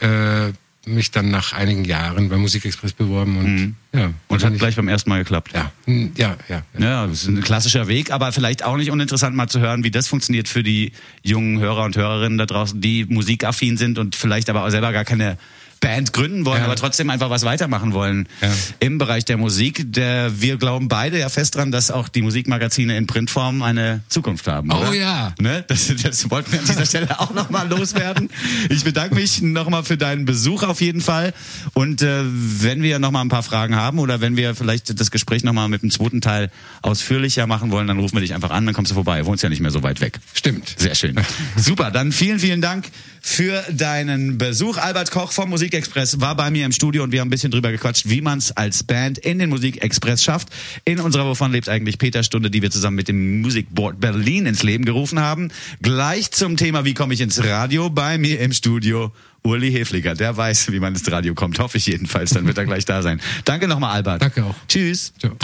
äh, 0.00 0.52
mich 0.86 1.10
dann 1.10 1.30
nach 1.30 1.52
einigen 1.52 1.84
Jahren 1.84 2.28
beim 2.28 2.40
Musikexpress 2.40 2.92
beworben 2.92 3.38
und 3.38 3.76
ja. 3.98 4.12
Und 4.28 4.44
hat 4.44 4.58
gleich 4.58 4.76
beim 4.76 4.88
ersten 4.88 5.08
Mal 5.08 5.18
geklappt. 5.18 5.52
ja, 5.54 5.72
hm, 5.86 6.12
ja, 6.16 6.36
ja, 6.48 6.62
ja. 6.78 6.80
Ja, 6.80 7.06
das 7.06 7.22
ist 7.22 7.28
ein 7.28 7.40
klassischer 7.40 7.88
Weg, 7.88 8.10
aber 8.10 8.32
vielleicht 8.32 8.64
auch 8.64 8.76
nicht 8.76 8.90
uninteressant 8.90 9.34
mal 9.34 9.48
zu 9.48 9.60
hören, 9.60 9.84
wie 9.84 9.90
das 9.90 10.08
funktioniert 10.08 10.48
für 10.48 10.62
die 10.62 10.92
jungen 11.22 11.58
Hörer 11.58 11.84
und 11.84 11.96
Hörerinnen 11.96 12.38
da 12.38 12.46
draußen, 12.46 12.80
die 12.80 13.06
musikaffin 13.06 13.76
sind 13.76 13.98
und 13.98 14.14
vielleicht 14.14 14.50
aber 14.50 14.64
auch 14.64 14.70
selber 14.70 14.92
gar 14.92 15.04
keine 15.04 15.38
Band 15.84 16.12
gründen 16.14 16.46
wollen, 16.46 16.60
Ja. 16.60 16.64
aber 16.64 16.76
trotzdem 16.76 17.10
einfach 17.10 17.28
was 17.28 17.44
weitermachen 17.44 17.92
wollen 17.92 18.26
Ja. 18.40 18.50
im 18.80 18.96
Bereich 18.98 19.24
der 19.26 19.36
Musik. 19.36 19.92
Der, 19.92 20.40
wir 20.40 20.56
glauben 20.56 20.88
beide 20.88 21.18
ja 21.18 21.28
fest 21.28 21.56
dran, 21.56 21.70
dass 21.70 21.90
auch 21.90 22.08
die 22.08 22.22
Musikmagazine 22.22 22.96
in 22.96 23.06
Printform 23.06 23.62
eine 23.62 24.00
Zukunft 24.08 24.46
haben. 24.48 24.72
Oh 24.72 24.76
oder? 24.76 24.94
ja. 24.94 25.34
Ne? 25.38 25.64
Das, 25.68 25.92
das 26.02 26.30
wollten 26.30 26.52
wir 26.52 26.60
an 26.60 26.64
dieser 26.66 26.86
Stelle 26.86 27.20
auch 27.20 27.34
nochmal 27.34 27.68
loswerden. 27.68 28.30
Ich 28.70 28.82
bedanke 28.84 29.14
mich 29.14 29.42
nochmal 29.42 29.84
für 29.84 29.96
deinen 29.98 30.24
Besuch 30.24 30.62
auf 30.62 30.80
jeden 30.80 31.02
Fall. 31.02 31.34
Und 31.74 32.00
äh, 32.00 32.22
wenn 32.24 32.82
wir 32.82 32.98
nochmal 32.98 33.24
ein 33.24 33.28
paar 33.28 33.42
Fragen 33.42 33.76
haben 33.76 33.98
oder 33.98 34.20
wenn 34.22 34.36
wir 34.36 34.54
vielleicht 34.54 34.98
das 34.98 35.10
Gespräch 35.10 35.44
nochmal 35.44 35.68
mit 35.68 35.82
dem 35.82 35.90
zweiten 35.90 36.20
Teil 36.22 36.50
ausführlicher 36.82 37.46
machen 37.46 37.70
wollen, 37.70 37.86
dann 37.86 37.98
rufen 37.98 38.16
wir 38.16 38.20
dich 38.22 38.34
einfach 38.34 38.50
an, 38.50 38.64
dann 38.64 38.74
kommst 38.74 38.90
du 38.90 38.94
vorbei. 38.94 39.20
Du 39.20 39.26
wohnst 39.26 39.42
ja 39.42 39.48
nicht 39.50 39.60
mehr 39.60 39.70
so 39.70 39.82
weit 39.82 40.00
weg. 40.00 40.18
Stimmt. 40.32 40.74
Sehr 40.78 40.94
schön. 40.94 41.14
Super, 41.56 41.90
dann 41.90 42.10
vielen, 42.12 42.38
vielen 42.38 42.60
Dank 42.60 42.86
für 43.20 43.62
deinen 43.70 44.36
Besuch. 44.38 44.76
Albert 44.76 45.10
Koch 45.10 45.32
vom 45.32 45.48
Musikexpress 45.74 46.20
war 46.20 46.36
bei 46.36 46.52
mir 46.52 46.66
im 46.66 46.70
Studio 46.70 47.02
und 47.02 47.10
wir 47.10 47.20
haben 47.20 47.26
ein 47.26 47.30
bisschen 47.30 47.50
drüber 47.50 47.72
gequatscht, 47.72 48.08
wie 48.08 48.20
man 48.20 48.38
es 48.38 48.52
als 48.52 48.84
Band 48.84 49.18
in 49.18 49.40
den 49.40 49.50
Musikexpress 49.50 50.22
schafft. 50.22 50.48
In 50.84 51.00
unserer 51.00 51.26
Wovon 51.26 51.50
lebt 51.50 51.68
eigentlich 51.68 51.98
Peter 51.98 52.22
Stunde, 52.22 52.48
die 52.48 52.62
wir 52.62 52.70
zusammen 52.70 52.94
mit 52.94 53.08
dem 53.08 53.40
Musikboard 53.40 53.98
Berlin 53.98 54.46
ins 54.46 54.62
Leben 54.62 54.84
gerufen 54.84 55.18
haben. 55.18 55.50
Gleich 55.82 56.30
zum 56.30 56.56
Thema, 56.56 56.84
wie 56.84 56.94
komme 56.94 57.12
ich 57.12 57.20
ins 57.20 57.42
Radio? 57.42 57.90
Bei 57.90 58.18
mir 58.18 58.38
im 58.38 58.52
Studio 58.52 59.12
Uli 59.42 59.72
Hefliger. 59.72 60.14
Der 60.14 60.36
weiß, 60.36 60.70
wie 60.70 60.78
man 60.78 60.94
ins 60.94 61.10
Radio 61.10 61.34
kommt. 61.34 61.58
Hoffe 61.58 61.78
ich 61.78 61.86
jedenfalls. 61.86 62.30
Dann 62.30 62.46
wird 62.46 62.56
er 62.56 62.66
gleich 62.66 62.84
da 62.84 63.02
sein. 63.02 63.20
Danke 63.44 63.66
nochmal, 63.66 63.96
Albert. 63.96 64.22
Danke 64.22 64.44
auch. 64.44 64.54
Tschüss. 64.68 65.12
Ciao. 65.18 65.36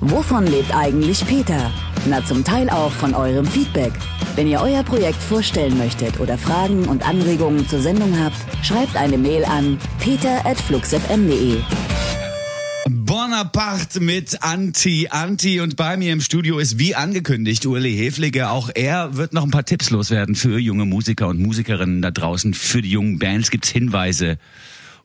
Wovon 0.00 0.46
lebt 0.46 0.74
eigentlich 0.74 1.24
Peter? 1.26 1.70
Na, 2.06 2.24
zum 2.24 2.44
Teil 2.44 2.70
auch 2.70 2.92
von 2.92 3.14
eurem 3.14 3.46
Feedback. 3.46 3.92
Wenn 4.36 4.46
ihr 4.46 4.60
euer 4.60 4.82
Projekt 4.82 5.20
vorstellen 5.20 5.76
möchtet 5.76 6.20
oder 6.20 6.38
Fragen 6.38 6.84
und 6.84 7.06
Anregungen 7.08 7.68
zur 7.68 7.80
Sendung 7.80 8.16
habt, 8.22 8.36
schreibt 8.64 8.96
eine 8.96 9.18
Mail 9.18 9.44
an 9.44 9.78
peter.fluxfm.de. 9.98 11.56
Bonaparte 12.88 14.00
mit 14.00 14.42
Anti, 14.42 15.08
Anti 15.10 15.60
und 15.60 15.76
bei 15.76 15.96
mir 15.96 16.12
im 16.12 16.20
Studio 16.20 16.58
ist 16.58 16.78
wie 16.78 16.94
angekündigt 16.94 17.66
Uli 17.66 17.94
Hefliger. 17.94 18.52
Auch 18.52 18.70
er 18.74 19.16
wird 19.16 19.32
noch 19.32 19.44
ein 19.44 19.50
paar 19.50 19.64
Tipps 19.64 19.90
loswerden 19.90 20.34
für 20.34 20.58
junge 20.58 20.86
Musiker 20.86 21.28
und 21.28 21.40
Musikerinnen 21.40 22.00
da 22.00 22.10
draußen. 22.10 22.54
Für 22.54 22.80
die 22.80 22.90
jungen 22.90 23.18
Bands 23.18 23.50
gibt's 23.50 23.68
Hinweise 23.68 24.38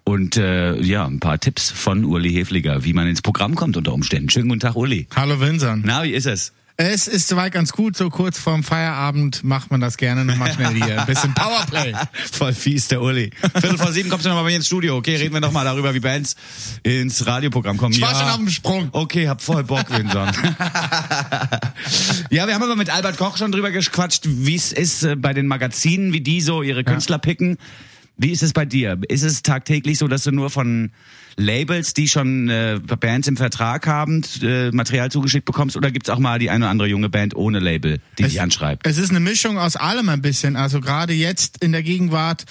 und 0.03 0.37
äh, 0.37 0.79
ja, 0.81 1.05
ein 1.05 1.19
paar 1.19 1.39
Tipps 1.39 1.69
von 1.71 2.05
Uli 2.05 2.31
Hefliger, 2.33 2.83
wie 2.83 2.93
man 2.93 3.07
ins 3.07 3.21
Programm 3.21 3.55
kommt 3.55 3.77
unter 3.77 3.93
Umständen. 3.93 4.29
Schönen 4.29 4.49
guten 4.49 4.61
Tag, 4.61 4.75
Uli. 4.75 5.07
Hallo 5.15 5.39
Vincent. 5.39 5.85
Na, 5.85 6.03
wie 6.03 6.11
ist 6.11 6.25
es? 6.25 6.53
Es 6.75 7.07
ist 7.07 7.27
soweit 7.27 7.53
ganz 7.53 7.71
gut, 7.71 7.95
so 7.95 8.09
kurz 8.09 8.39
vorm 8.39 8.63
Feierabend 8.63 9.43
macht 9.43 9.69
man 9.69 9.79
das 9.79 9.95
gerne 9.95 10.25
nochmal 10.25 10.51
schnell 10.55 10.73
hier. 10.73 11.01
Ein 11.01 11.05
bisschen 11.05 11.31
Powerplay. 11.35 11.93
Voll 12.31 12.53
fies, 12.53 12.87
der 12.87 12.99
Uli. 13.03 13.29
Viertel 13.53 13.77
vor 13.77 13.91
sieben 13.91 14.09
kommst 14.09 14.25
du 14.25 14.29
nochmal 14.29 14.45
bei 14.45 14.49
mir 14.49 14.55
ins 14.55 14.65
Studio. 14.65 14.97
Okay, 14.97 15.15
reden 15.15 15.35
wir 15.35 15.39
nochmal 15.39 15.65
darüber, 15.65 15.93
wie 15.93 15.99
Bands 15.99 16.35
ins 16.81 17.27
Radioprogramm 17.27 17.77
kommen. 17.77 17.93
Ich 17.93 18.01
war 18.01 18.13
ja. 18.13 18.19
schon 18.19 18.29
auf 18.29 18.37
dem 18.37 18.49
Sprung. 18.49 18.89
Okay, 18.91 19.29
hab 19.29 19.43
voll 19.43 19.63
Bock, 19.63 19.85
Vincent. 19.91 20.35
ja, 22.31 22.47
wir 22.47 22.55
haben 22.55 22.63
aber 22.63 22.75
mit 22.75 22.89
Albert 22.89 23.17
Koch 23.17 23.37
schon 23.37 23.51
drüber 23.51 23.69
gequatscht, 23.69 24.23
wie 24.25 24.55
es 24.55 24.71
ist 24.71 25.03
äh, 25.03 25.15
bei 25.15 25.33
den 25.33 25.45
Magazinen, 25.45 26.11
wie 26.11 26.21
die 26.21 26.41
so 26.41 26.63
ihre 26.63 26.83
Künstler 26.83 27.19
picken. 27.19 27.59
Wie 28.17 28.31
ist 28.31 28.43
es 28.43 28.53
bei 28.53 28.65
dir? 28.65 28.99
Ist 29.07 29.23
es 29.23 29.41
tagtäglich 29.41 29.97
so, 29.97 30.07
dass 30.07 30.23
du 30.23 30.31
nur 30.31 30.49
von 30.49 30.91
Labels, 31.35 31.93
die 31.93 32.07
schon 32.07 32.47
äh, 32.49 32.79
Bands 32.99 33.27
im 33.27 33.37
Vertrag 33.37 33.87
haben, 33.87 34.23
äh, 34.41 34.69
Material 34.71 35.09
zugeschickt 35.09 35.45
bekommst? 35.45 35.75
Oder 35.75 35.91
gibt's 35.91 36.09
auch 36.09 36.19
mal 36.19 36.37
die 36.37 36.49
eine 36.49 36.65
oder 36.65 36.71
andere 36.71 36.87
junge 36.87 37.09
Band 37.09 37.35
ohne 37.35 37.59
Label, 37.59 37.99
die 38.17 38.23
dich 38.23 38.39
anschreibt? 38.39 38.85
Es 38.85 38.97
ist 38.97 39.09
eine 39.09 39.19
Mischung 39.19 39.57
aus 39.57 39.75
allem 39.75 40.09
ein 40.09 40.21
bisschen. 40.21 40.55
Also 40.55 40.79
gerade 40.79 41.13
jetzt 41.13 41.63
in 41.63 41.71
der 41.71 41.81
Gegenwart 41.81 42.45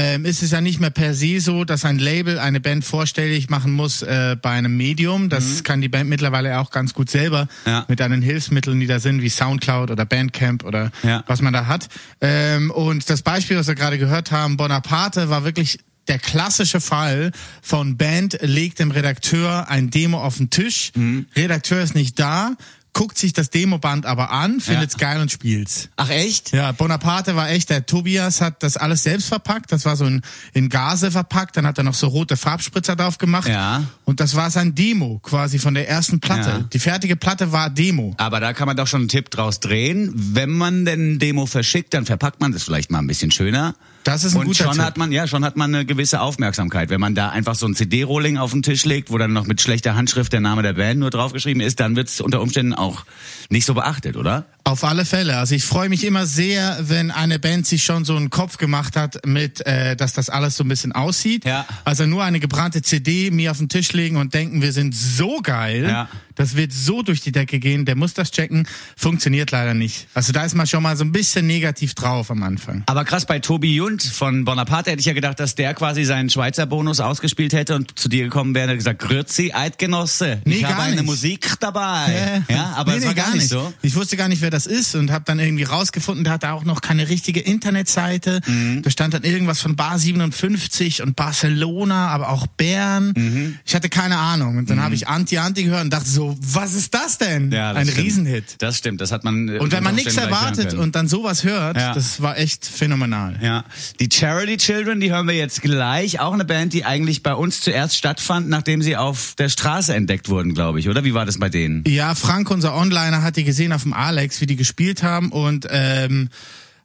ähm, 0.00 0.24
ist 0.24 0.42
es 0.42 0.52
ja 0.52 0.60
nicht 0.60 0.78
mehr 0.80 0.90
per 0.90 1.12
se 1.12 1.40
so, 1.40 1.64
dass 1.64 1.84
ein 1.84 1.98
Label 1.98 2.38
eine 2.38 2.60
Band 2.60 2.84
vorstellig 2.84 3.50
machen 3.50 3.72
muss 3.72 4.02
äh, 4.02 4.36
bei 4.40 4.50
einem 4.50 4.76
Medium. 4.76 5.28
Das 5.28 5.64
kann 5.64 5.80
die 5.80 5.88
Band 5.88 6.08
mittlerweile 6.08 6.58
auch 6.60 6.70
ganz 6.70 6.94
gut 6.94 7.10
selber 7.10 7.48
Mhm. 7.64 7.70
Ja. 7.70 7.84
mit 7.88 8.00
einen 8.00 8.22
Hilfsmitteln, 8.22 8.78
die 8.78 8.86
da 8.86 9.00
sind, 9.00 9.22
wie 9.22 9.28
Soundcloud 9.28 9.90
oder 9.90 10.04
Bandcamp 10.06 10.64
oder 10.64 10.92
Ja. 11.02 11.24
was 11.26 11.42
man 11.42 11.52
da 11.52 11.66
hat. 11.66 11.88
Ähm, 12.20 12.70
und 12.70 13.10
das 13.10 13.22
Beispiel, 13.22 13.56
was 13.56 13.66
wir 13.66 13.74
gerade 13.74 13.98
gehört 13.98 14.30
haben, 14.30 14.56
Bonaparte, 14.56 15.28
war 15.30 15.44
wirklich 15.44 15.80
der 16.06 16.18
klassische 16.18 16.80
Fall 16.80 17.32
von 17.60 17.98
Band 17.98 18.38
legt 18.40 18.78
dem 18.78 18.90
Redakteur 18.92 19.68
ein 19.68 19.90
Demo 19.90 20.22
auf 20.22 20.38
den 20.38 20.48
Tisch. 20.48 20.90
Mhm. 20.94 21.26
Redakteur 21.36 21.82
ist 21.82 21.94
nicht 21.94 22.18
da, 22.18 22.52
guckt 22.98 23.16
sich 23.16 23.32
das 23.32 23.50
Demoband 23.50 24.06
aber 24.06 24.32
an, 24.32 24.60
findet's 24.60 24.96
geil 24.96 25.20
und 25.20 25.30
spielt's. 25.30 25.88
Ach 25.94 26.10
echt? 26.10 26.50
Ja, 26.50 26.72
Bonaparte 26.72 27.36
war 27.36 27.48
echt, 27.48 27.70
der 27.70 27.86
Tobias 27.86 28.40
hat 28.40 28.64
das 28.64 28.76
alles 28.76 29.04
selbst 29.04 29.28
verpackt, 29.28 29.70
das 29.70 29.84
war 29.84 29.94
so 29.94 30.04
in, 30.04 30.20
in 30.52 30.68
Gase 30.68 31.12
verpackt, 31.12 31.56
dann 31.56 31.64
hat 31.64 31.78
er 31.78 31.84
noch 31.84 31.94
so 31.94 32.08
rote 32.08 32.36
Farbspritzer 32.36 32.96
drauf 32.96 33.18
gemacht. 33.18 33.46
Ja. 33.46 33.84
Und 34.04 34.18
das 34.18 34.34
war 34.34 34.50
sein 34.50 34.74
Demo 34.74 35.20
quasi 35.22 35.60
von 35.60 35.74
der 35.74 35.88
ersten 35.88 36.18
Platte. 36.18 36.50
Ja. 36.50 36.58
Die 36.72 36.80
fertige 36.80 37.14
Platte 37.14 37.52
war 37.52 37.70
Demo. 37.70 38.14
Aber 38.16 38.40
da 38.40 38.52
kann 38.52 38.66
man 38.66 38.76
doch 38.76 38.88
schon 38.88 39.02
einen 39.02 39.08
Tipp 39.08 39.30
draus 39.30 39.60
drehen. 39.60 40.10
Wenn 40.12 40.50
man 40.50 40.84
denn 40.84 41.20
Demo 41.20 41.46
verschickt, 41.46 41.94
dann 41.94 42.04
verpackt 42.04 42.40
man 42.40 42.50
das 42.50 42.64
vielleicht 42.64 42.90
mal 42.90 42.98
ein 42.98 43.06
bisschen 43.06 43.30
schöner. 43.30 43.76
Das 44.08 44.24
ist 44.24 44.34
ein 44.34 44.40
und 44.40 44.46
guter 44.46 44.64
schon 44.64 44.72
Tipp. 44.72 44.82
hat 44.82 44.96
man 44.96 45.12
ja 45.12 45.26
schon 45.26 45.44
hat 45.44 45.58
man 45.58 45.74
eine 45.74 45.84
gewisse 45.84 46.22
Aufmerksamkeit. 46.22 46.88
Wenn 46.88 47.00
man 47.00 47.14
da 47.14 47.28
einfach 47.28 47.54
so 47.54 47.66
ein 47.66 47.74
CD-Rolling 47.74 48.38
auf 48.38 48.52
den 48.52 48.62
Tisch 48.62 48.86
legt, 48.86 49.10
wo 49.10 49.18
dann 49.18 49.34
noch 49.34 49.46
mit 49.46 49.60
schlechter 49.60 49.96
Handschrift 49.96 50.32
der 50.32 50.40
Name 50.40 50.62
der 50.62 50.72
Band 50.72 51.00
nur 51.00 51.10
draufgeschrieben 51.10 51.60
ist, 51.60 51.78
dann 51.78 51.94
wird's 51.94 52.22
unter 52.22 52.40
Umständen 52.40 52.72
auch 52.72 53.04
nicht 53.50 53.66
so 53.66 53.74
beachtet, 53.74 54.16
oder? 54.16 54.46
Auf 54.68 54.84
alle 54.84 55.06
Fälle. 55.06 55.38
Also 55.38 55.54
ich 55.54 55.64
freue 55.64 55.88
mich 55.88 56.04
immer 56.04 56.26
sehr, 56.26 56.76
wenn 56.82 57.10
eine 57.10 57.38
Band 57.38 57.66
sich 57.66 57.84
schon 57.84 58.04
so 58.04 58.14
einen 58.14 58.28
Kopf 58.28 58.58
gemacht 58.58 58.96
hat 58.96 59.24
mit, 59.24 59.64
äh, 59.66 59.96
dass 59.96 60.12
das 60.12 60.28
alles 60.28 60.58
so 60.58 60.64
ein 60.64 60.68
bisschen 60.68 60.92
aussieht. 60.92 61.46
Ja. 61.46 61.64
Also 61.86 62.04
nur 62.04 62.22
eine 62.22 62.38
gebrannte 62.38 62.82
CD 62.82 63.30
mir 63.30 63.50
auf 63.50 63.56
den 63.56 63.70
Tisch 63.70 63.94
legen 63.94 64.18
und 64.18 64.34
denken, 64.34 64.60
wir 64.60 64.72
sind 64.72 64.94
so 64.94 65.40
geil. 65.40 65.86
Ja. 65.88 66.10
Das 66.34 66.54
wird 66.54 66.72
so 66.72 67.02
durch 67.02 67.20
die 67.20 67.32
Decke 67.32 67.58
gehen. 67.58 67.84
Der 67.84 67.96
muss 67.96 68.14
das 68.14 68.30
checken. 68.30 68.68
Funktioniert 68.96 69.50
leider 69.50 69.74
nicht. 69.74 70.06
Also 70.14 70.32
da 70.32 70.44
ist 70.44 70.54
man 70.54 70.68
schon 70.68 70.84
mal 70.84 70.96
so 70.96 71.02
ein 71.02 71.10
bisschen 71.10 71.48
negativ 71.48 71.94
drauf 71.94 72.30
am 72.30 72.44
Anfang. 72.44 72.84
Aber 72.86 73.04
krass, 73.04 73.26
bei 73.26 73.40
Tobi 73.40 73.74
Jund 73.74 74.04
von 74.04 74.44
Bonaparte 74.44 74.92
hätte 74.92 75.00
ich 75.00 75.06
ja 75.06 75.14
gedacht, 75.14 75.40
dass 75.40 75.56
der 75.56 75.74
quasi 75.74 76.04
seinen 76.04 76.30
Schweizer 76.30 76.66
Bonus 76.66 77.00
ausgespielt 77.00 77.54
hätte 77.54 77.74
und 77.74 77.98
zu 77.98 78.08
dir 78.08 78.22
gekommen 78.24 78.54
wäre 78.54 78.70
und 78.70 78.76
gesagt, 78.76 79.00
Grüezi, 79.00 79.52
Eidgenosse, 79.52 80.40
Nee, 80.44 80.56
ich 80.56 80.64
habe 80.64 80.74
gar 80.74 80.84
eine. 80.84 81.02
Musik 81.02 81.54
dabei. 81.58 82.44
Äh, 82.48 82.52
ja, 82.52 82.74
aber 82.76 82.92
nee, 82.92 83.00
nee, 83.00 83.06
war 83.06 83.14
gar, 83.14 83.34
nicht 83.34 83.48
so. 83.48 83.72
Ich 83.82 83.96
wusste 83.96 84.16
gar 84.16 84.28
nicht, 84.28 84.42
wer 84.42 84.50
das 84.50 84.57
ist 84.66 84.94
und 84.94 85.10
habe 85.10 85.24
dann 85.26 85.38
irgendwie 85.38 85.64
rausgefunden, 85.64 86.24
der 86.24 86.34
hatte 86.34 86.52
auch 86.52 86.64
noch 86.64 86.80
keine 86.80 87.08
richtige 87.08 87.40
Internetseite. 87.40 88.40
Mhm. 88.46 88.82
Da 88.82 88.90
stand 88.90 89.14
dann 89.14 89.24
irgendwas 89.24 89.60
von 89.60 89.76
Bar 89.76 89.98
57 89.98 91.02
und 91.02 91.16
Barcelona, 91.16 92.08
aber 92.08 92.30
auch 92.30 92.46
Bern. 92.46 93.12
Mhm. 93.16 93.58
Ich 93.64 93.74
hatte 93.74 93.88
keine 93.88 94.18
Ahnung. 94.18 94.56
Und 94.58 94.70
dann 94.70 94.82
habe 94.82 94.94
ich 94.94 95.08
Anti-Anti 95.08 95.64
gehört 95.64 95.84
und 95.84 95.92
dachte 95.92 96.08
so, 96.08 96.36
was 96.40 96.74
ist 96.74 96.94
das 96.94 97.18
denn? 97.18 97.50
Ja, 97.52 97.72
das 97.72 97.82
Ein 97.82 97.86
stimmt. 97.88 98.06
Riesenhit. 98.06 98.44
Das 98.58 98.76
stimmt, 98.78 99.00
das 99.00 99.12
hat 99.12 99.24
man. 99.24 99.48
Und 99.58 99.72
wenn 99.72 99.84
man 99.84 99.94
nichts 99.94 100.16
erwartet 100.16 100.74
und 100.74 100.94
dann 100.96 101.08
sowas 101.08 101.44
hört, 101.44 101.76
Ja. 101.76 101.94
das 101.94 102.20
war 102.22 102.38
echt 102.38 102.64
phänomenal. 102.66 103.38
Ja, 103.42 103.64
die 104.00 104.08
Charity 104.12 104.56
Children, 104.56 105.00
die 105.00 105.10
hören 105.12 105.26
wir 105.26 105.34
jetzt 105.34 105.62
gleich. 105.62 106.20
Auch 106.20 106.32
eine 106.32 106.44
Band, 106.44 106.72
die 106.72 106.84
eigentlich 106.84 107.22
bei 107.22 107.34
uns 107.34 107.60
zuerst 107.60 107.96
stattfand, 107.96 108.48
nachdem 108.48 108.82
sie 108.82 108.96
auf 108.96 109.34
der 109.38 109.48
Straße 109.48 109.94
entdeckt 109.94 110.28
wurden, 110.28 110.54
glaube 110.54 110.80
ich, 110.80 110.88
oder? 110.88 111.04
Wie 111.04 111.14
war 111.14 111.26
das 111.26 111.38
bei 111.38 111.48
denen? 111.48 111.84
Ja, 111.86 112.14
Frank, 112.14 112.50
unser 112.50 112.74
Onliner, 112.74 113.22
hat 113.22 113.36
die 113.36 113.44
gesehen 113.44 113.72
auf 113.72 113.82
dem 113.82 113.92
Alex, 113.92 114.40
wie 114.40 114.46
die 114.48 114.56
gespielt 114.56 115.02
haben 115.02 115.30
und 115.30 115.66
ähm, 115.70 116.30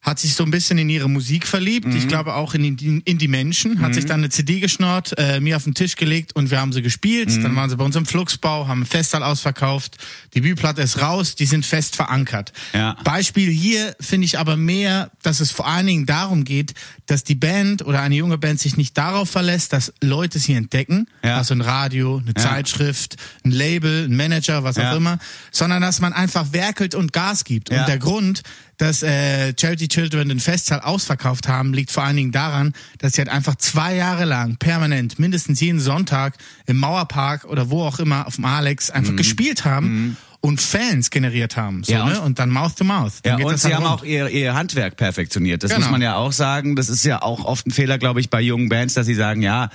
hat 0.03 0.19
sich 0.19 0.35
so 0.35 0.43
ein 0.43 0.51
bisschen 0.51 0.77
in 0.77 0.89
ihre 0.89 1.09
Musik 1.09 1.47
verliebt. 1.47 1.87
Mhm. 1.87 1.95
Ich 1.95 2.07
glaube 2.09 2.35
auch 2.35 2.53
in 2.53 2.75
die, 2.75 3.01
in 3.05 3.17
die 3.17 3.27
Menschen. 3.29 3.79
Hat 3.81 3.93
sich 3.93 4.05
dann 4.05 4.19
eine 4.19 4.29
CD 4.29 4.59
geschnort, 4.59 5.17
äh, 5.17 5.39
mir 5.39 5.55
auf 5.55 5.63
den 5.63 5.73
Tisch 5.73 5.95
gelegt 5.95 6.35
und 6.35 6.51
wir 6.51 6.59
haben 6.59 6.73
sie 6.73 6.81
gespielt. 6.81 7.29
Mhm. 7.31 7.41
Dann 7.43 7.55
waren 7.55 7.69
sie 7.69 7.77
bei 7.77 7.85
uns 7.85 7.95
im 7.95 8.05
Fluxbau, 8.05 8.67
haben 8.67 8.85
Festsaal 8.85 9.23
ausverkauft. 9.23 9.97
Die 10.33 10.41
Bühnenplatte 10.41 10.81
ist 10.81 11.01
raus, 11.01 11.35
die 11.35 11.45
sind 11.45 11.65
fest 11.65 11.95
verankert. 11.95 12.51
Ja. 12.73 12.97
Beispiel 13.05 13.49
hier 13.49 13.95
finde 14.01 14.25
ich 14.25 14.37
aber 14.37 14.57
mehr, 14.57 15.09
dass 15.21 15.39
es 15.39 15.51
vor 15.51 15.67
allen 15.67 15.87
Dingen 15.87 16.05
darum 16.05 16.43
geht, 16.43 16.73
dass 17.05 17.23
die 17.23 17.35
Band 17.35 17.85
oder 17.85 18.01
eine 18.01 18.15
junge 18.15 18.37
Band 18.37 18.59
sich 18.59 18.75
nicht 18.75 18.97
darauf 18.97 19.29
verlässt, 19.29 19.71
dass 19.71 19.93
Leute 20.01 20.37
sie 20.37 20.53
entdecken, 20.53 21.07
Ja. 21.23 21.37
also 21.37 21.53
ein 21.53 21.61
Radio, 21.61 22.17
eine 22.17 22.33
Ja. 22.35 22.43
Zeitschrift, 22.49 23.15
ein 23.45 23.51
Label, 23.51 24.05
ein 24.09 24.15
Manager, 24.17 24.63
was 24.65 24.77
auch 24.77 24.95
immer, 24.97 25.17
sondern 25.51 25.81
dass 25.81 26.01
man 26.01 26.11
einfach 26.11 26.51
werkelt 26.51 26.93
und 26.93 27.13
Gas 27.13 27.45
gibt. 27.45 27.69
Und 27.69 27.87
der 27.87 27.99
Grund, 27.99 28.43
dass 28.83 29.01
äh, 29.01 29.53
Charity 29.57 29.87
Children 29.87 30.27
den 30.27 30.39
Festsaal 30.41 30.81
ausverkauft 30.81 31.47
haben, 31.47 31.73
liegt 31.73 31.89
vor 31.91 32.03
allen 32.03 32.17
Dingen 32.17 32.31
daran, 32.33 32.73
dass 32.97 33.13
sie 33.13 33.19
halt 33.21 33.29
einfach 33.29 33.55
zwei 33.55 33.95
Jahre 33.95 34.25
lang 34.25 34.57
permanent, 34.57 35.19
mindestens 35.19 35.61
jeden 35.61 35.79
Sonntag 35.79 36.35
im 36.65 36.77
Mauerpark 36.77 37.45
oder 37.45 37.69
wo 37.69 37.81
auch 37.83 37.99
immer 37.99 38.27
auf 38.27 38.35
dem 38.35 38.45
Alex 38.45 38.89
einfach 38.91 39.15
gespielt 39.15 39.63
haben 39.63 40.17
und 40.41 40.59
Fans 40.59 41.09
generiert 41.11 41.55
haben. 41.55 41.85
So, 41.85 41.93
Mhm. 41.93 41.97
Ja, 41.97 42.03
und- 42.03 42.11
ne? 42.11 42.21
und 42.21 42.39
dann 42.39 42.49
Mouth 42.49 42.75
to 42.75 42.83
Mouth. 42.83 43.13
Dann 43.23 43.39
Ja, 43.39 43.45
und 43.45 43.57
sie 43.57 43.67
halt 43.67 43.75
haben 43.75 43.85
rund. 43.85 44.01
auch 44.01 44.03
ihr, 44.03 44.27
ihr 44.27 44.53
Handwerk 44.53 44.97
perfektioniert. 44.97 45.63
Das 45.63 45.71
Genau. 45.71 45.83
muss 45.85 45.91
man 45.91 46.01
ja 46.01 46.15
auch 46.17 46.33
sagen. 46.33 46.75
Das 46.75 46.89
ist 46.89 47.05
ja 47.05 47.21
auch 47.21 47.45
oft 47.45 47.65
ein 47.65 47.71
Fehler, 47.71 47.97
glaube 47.97 48.19
ich, 48.19 48.29
bei 48.29 48.41
jungen 48.41 48.67
Bands, 48.67 48.95
dass 48.95 49.05
sie 49.05 49.15
sagen, 49.15 49.41
ja, 49.41 49.69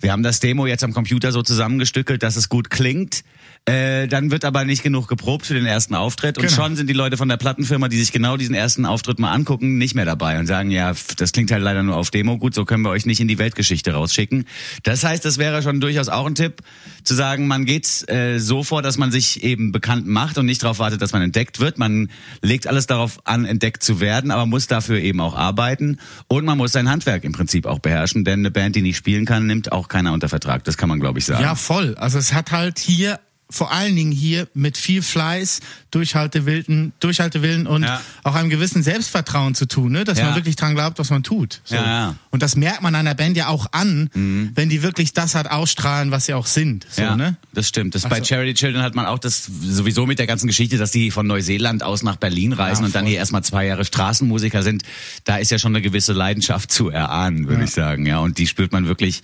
wir 0.00 0.10
haben 0.10 0.24
das 0.24 0.40
Demo 0.40 0.66
jetzt 0.66 0.82
am 0.82 0.92
Computer 0.92 1.30
so 1.30 1.42
zusammengestückelt, 1.42 2.24
dass 2.24 2.34
es 2.34 2.48
gut 2.48 2.70
klingt. 2.70 3.22
Äh, 3.64 4.08
dann 4.08 4.30
wird 4.30 4.44
aber 4.46 4.64
nicht 4.64 4.82
genug 4.82 5.08
geprobt 5.08 5.44
für 5.46 5.54
den 5.54 5.66
ersten 5.66 5.94
Auftritt 5.94 6.38
und 6.38 6.46
Genau. 6.46 6.54
schon 6.54 6.76
sind 6.76 6.88
die 6.88 6.94
Leute 6.94 7.16
von 7.18 7.28
der 7.28 7.36
Plattenfirma, 7.36 7.88
die 7.88 7.98
sich 7.98 8.12
genau 8.12 8.38
diesen 8.38 8.54
ersten 8.54 8.86
Auftritt 8.86 9.18
mal 9.18 9.32
angucken, 9.32 9.76
nicht 9.76 9.94
mehr 9.94 10.06
dabei 10.06 10.38
und 10.38 10.46
sagen, 10.46 10.70
ja, 10.70 10.94
das 11.18 11.32
klingt 11.32 11.50
halt 11.50 11.62
leider 11.62 11.82
nur 11.82 11.96
auf 11.96 12.10
Demo, 12.10 12.38
gut, 12.38 12.54
so 12.54 12.64
können 12.64 12.82
wir 12.82 12.90
euch 12.90 13.04
nicht 13.04 13.20
in 13.20 13.28
die 13.28 13.38
Weltgeschichte 13.38 13.92
rausschicken. 13.92 14.46
Das 14.84 15.04
heißt, 15.04 15.24
das 15.24 15.36
wäre 15.36 15.62
schon 15.62 15.80
durchaus 15.80 16.08
auch 16.08 16.26
ein 16.26 16.34
Tipp, 16.34 16.62
zu 17.04 17.14
sagen, 17.14 17.46
man 17.46 17.66
geht 17.66 18.08
äh, 18.08 18.38
so 18.38 18.62
vor, 18.64 18.80
dass 18.80 18.96
man 18.96 19.10
sich 19.10 19.42
eben 19.42 19.70
bekannt 19.72 20.06
macht 20.06 20.38
und 20.38 20.46
nicht 20.46 20.62
darauf 20.62 20.78
wartet, 20.78 21.02
dass 21.02 21.12
man 21.12 21.20
entdeckt 21.22 21.60
wird. 21.60 21.78
Man 21.78 22.10
legt 22.42 22.66
alles 22.66 22.86
darauf 22.86 23.26
an, 23.26 23.44
entdeckt 23.44 23.82
zu 23.82 24.00
werden, 24.00 24.30
aber 24.30 24.46
muss 24.46 24.66
dafür 24.66 24.98
eben 24.98 25.20
auch 25.20 25.34
arbeiten 25.36 25.98
und 26.28 26.44
man 26.46 26.56
muss 26.56 26.72
sein 26.72 26.88
Handwerk 26.88 27.24
im 27.24 27.32
Prinzip 27.32 27.66
auch 27.66 27.80
beherrschen, 27.80 28.24
denn 28.24 28.40
eine 28.40 28.50
Band, 28.50 28.76
die 28.76 28.82
nicht 28.82 28.96
spielen 28.96 29.26
kann, 29.26 29.46
nimmt 29.46 29.72
auch 29.72 29.88
keiner 29.88 30.12
unter 30.12 30.28
Vertrag. 30.28 30.64
Das 30.64 30.76
kann 30.78 30.88
man, 30.88 31.00
glaube 31.00 31.18
ich, 31.18 31.26
sagen. 31.26 31.42
Ja, 31.42 31.54
voll. 31.54 31.94
Also 31.96 32.18
es 32.18 32.32
hat 32.32 32.52
halt 32.52 32.78
hier 32.78 33.20
vor 33.50 33.72
allen 33.72 33.96
Dingen 33.96 34.12
hier 34.12 34.46
mit 34.54 34.76
viel 34.76 35.00
Fleiß, 35.02 35.60
Durchhaltewillen, 35.90 36.92
Durchhaltewillen 37.00 37.66
und 37.66 37.82
Ja. 37.82 38.00
auch 38.24 38.34
einem 38.34 38.50
gewissen 38.50 38.82
Selbstvertrauen 38.82 39.54
zu 39.54 39.66
tun, 39.66 39.92
ne? 39.92 40.04
dass 40.04 40.18
Ja. 40.18 40.26
man 40.26 40.34
wirklich 40.36 40.56
dran 40.56 40.74
glaubt, 40.74 40.98
was 40.98 41.10
man 41.10 41.22
tut. 41.22 41.60
So. 41.64 41.74
Ja. 41.76 42.14
Und 42.30 42.42
das 42.42 42.56
merkt 42.56 42.82
man 42.82 42.94
einer 42.94 43.14
Band 43.14 43.36
ja 43.36 43.48
auch 43.48 43.66
an, 43.72 44.10
wenn 44.54 44.68
die 44.68 44.82
wirklich 44.82 45.12
das 45.12 45.34
halt 45.34 45.50
ausstrahlen, 45.50 46.10
was 46.10 46.26
sie 46.26 46.34
auch 46.34 46.46
sind. 46.46 46.86
So, 46.90 47.02
ja, 47.02 47.16
ne? 47.16 47.36
das 47.52 47.68
stimmt. 47.68 47.94
Das 47.94 48.02
bei 48.02 48.16
Also- 48.16 48.24
Charity 48.24 48.54
Children 48.54 48.82
hat 48.82 48.94
man 48.94 49.06
auch 49.06 49.18
das 49.18 49.44
sowieso 49.62 50.06
mit 50.06 50.18
der 50.18 50.26
ganzen 50.26 50.46
Geschichte, 50.46 50.76
dass 50.78 50.90
die 50.90 51.10
von 51.10 51.26
Neuseeland 51.26 51.82
aus 51.82 52.02
nach 52.02 52.16
Berlin 52.16 52.52
reisen 52.52 52.84
und 52.84 52.94
dann 52.94 53.06
hier 53.06 53.16
erstmal 53.18 53.42
zwei 53.44 53.66
Jahre 53.66 53.84
Straßenmusiker 53.84 54.62
sind. 54.62 54.82
Da 55.24 55.36
ist 55.38 55.50
ja 55.50 55.58
schon 55.58 55.74
eine 55.74 55.82
gewisse 55.82 56.12
Leidenschaft 56.12 56.70
zu 56.70 56.90
erahnen, 56.90 57.48
würde 57.48 57.64
ich 57.64 57.70
sagen. 57.70 58.04
Ja, 58.06 58.18
und 58.18 58.38
die 58.38 58.46
spürt 58.46 58.72
man 58.72 58.86
wirklich 58.86 59.22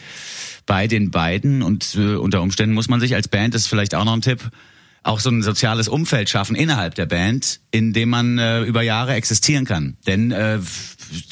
bei 0.67 0.87
den 0.87 1.11
beiden 1.11 1.63
und 1.63 1.95
äh, 1.95 2.15
unter 2.15 2.41
Umständen 2.41 2.75
muss 2.75 2.89
man 2.89 2.99
sich 2.99 3.15
als 3.15 3.29
Band, 3.29 3.55
das 3.55 3.67
vielleicht 3.67 3.95
auch 3.95 4.07
noch 4.07 4.14
ein 4.17 4.23
Tipp, 4.23 4.51
auch 5.05 5.21
so 5.21 5.31
ein 5.31 5.43
soziales 5.43 5.87
Umfeld 5.87 6.31
schaffen 6.31 6.57
innerhalb 6.57 6.95
der 6.95 7.05
Band, 7.05 7.61
in 7.71 7.93
dem 7.93 8.09
man 8.09 8.39
äh, 8.39 8.63
über 8.63 8.83
Jahre 8.83 9.13
existieren 9.13 9.67
kann. 9.67 9.99
Denn 10.07 10.31
äh, 10.31 10.59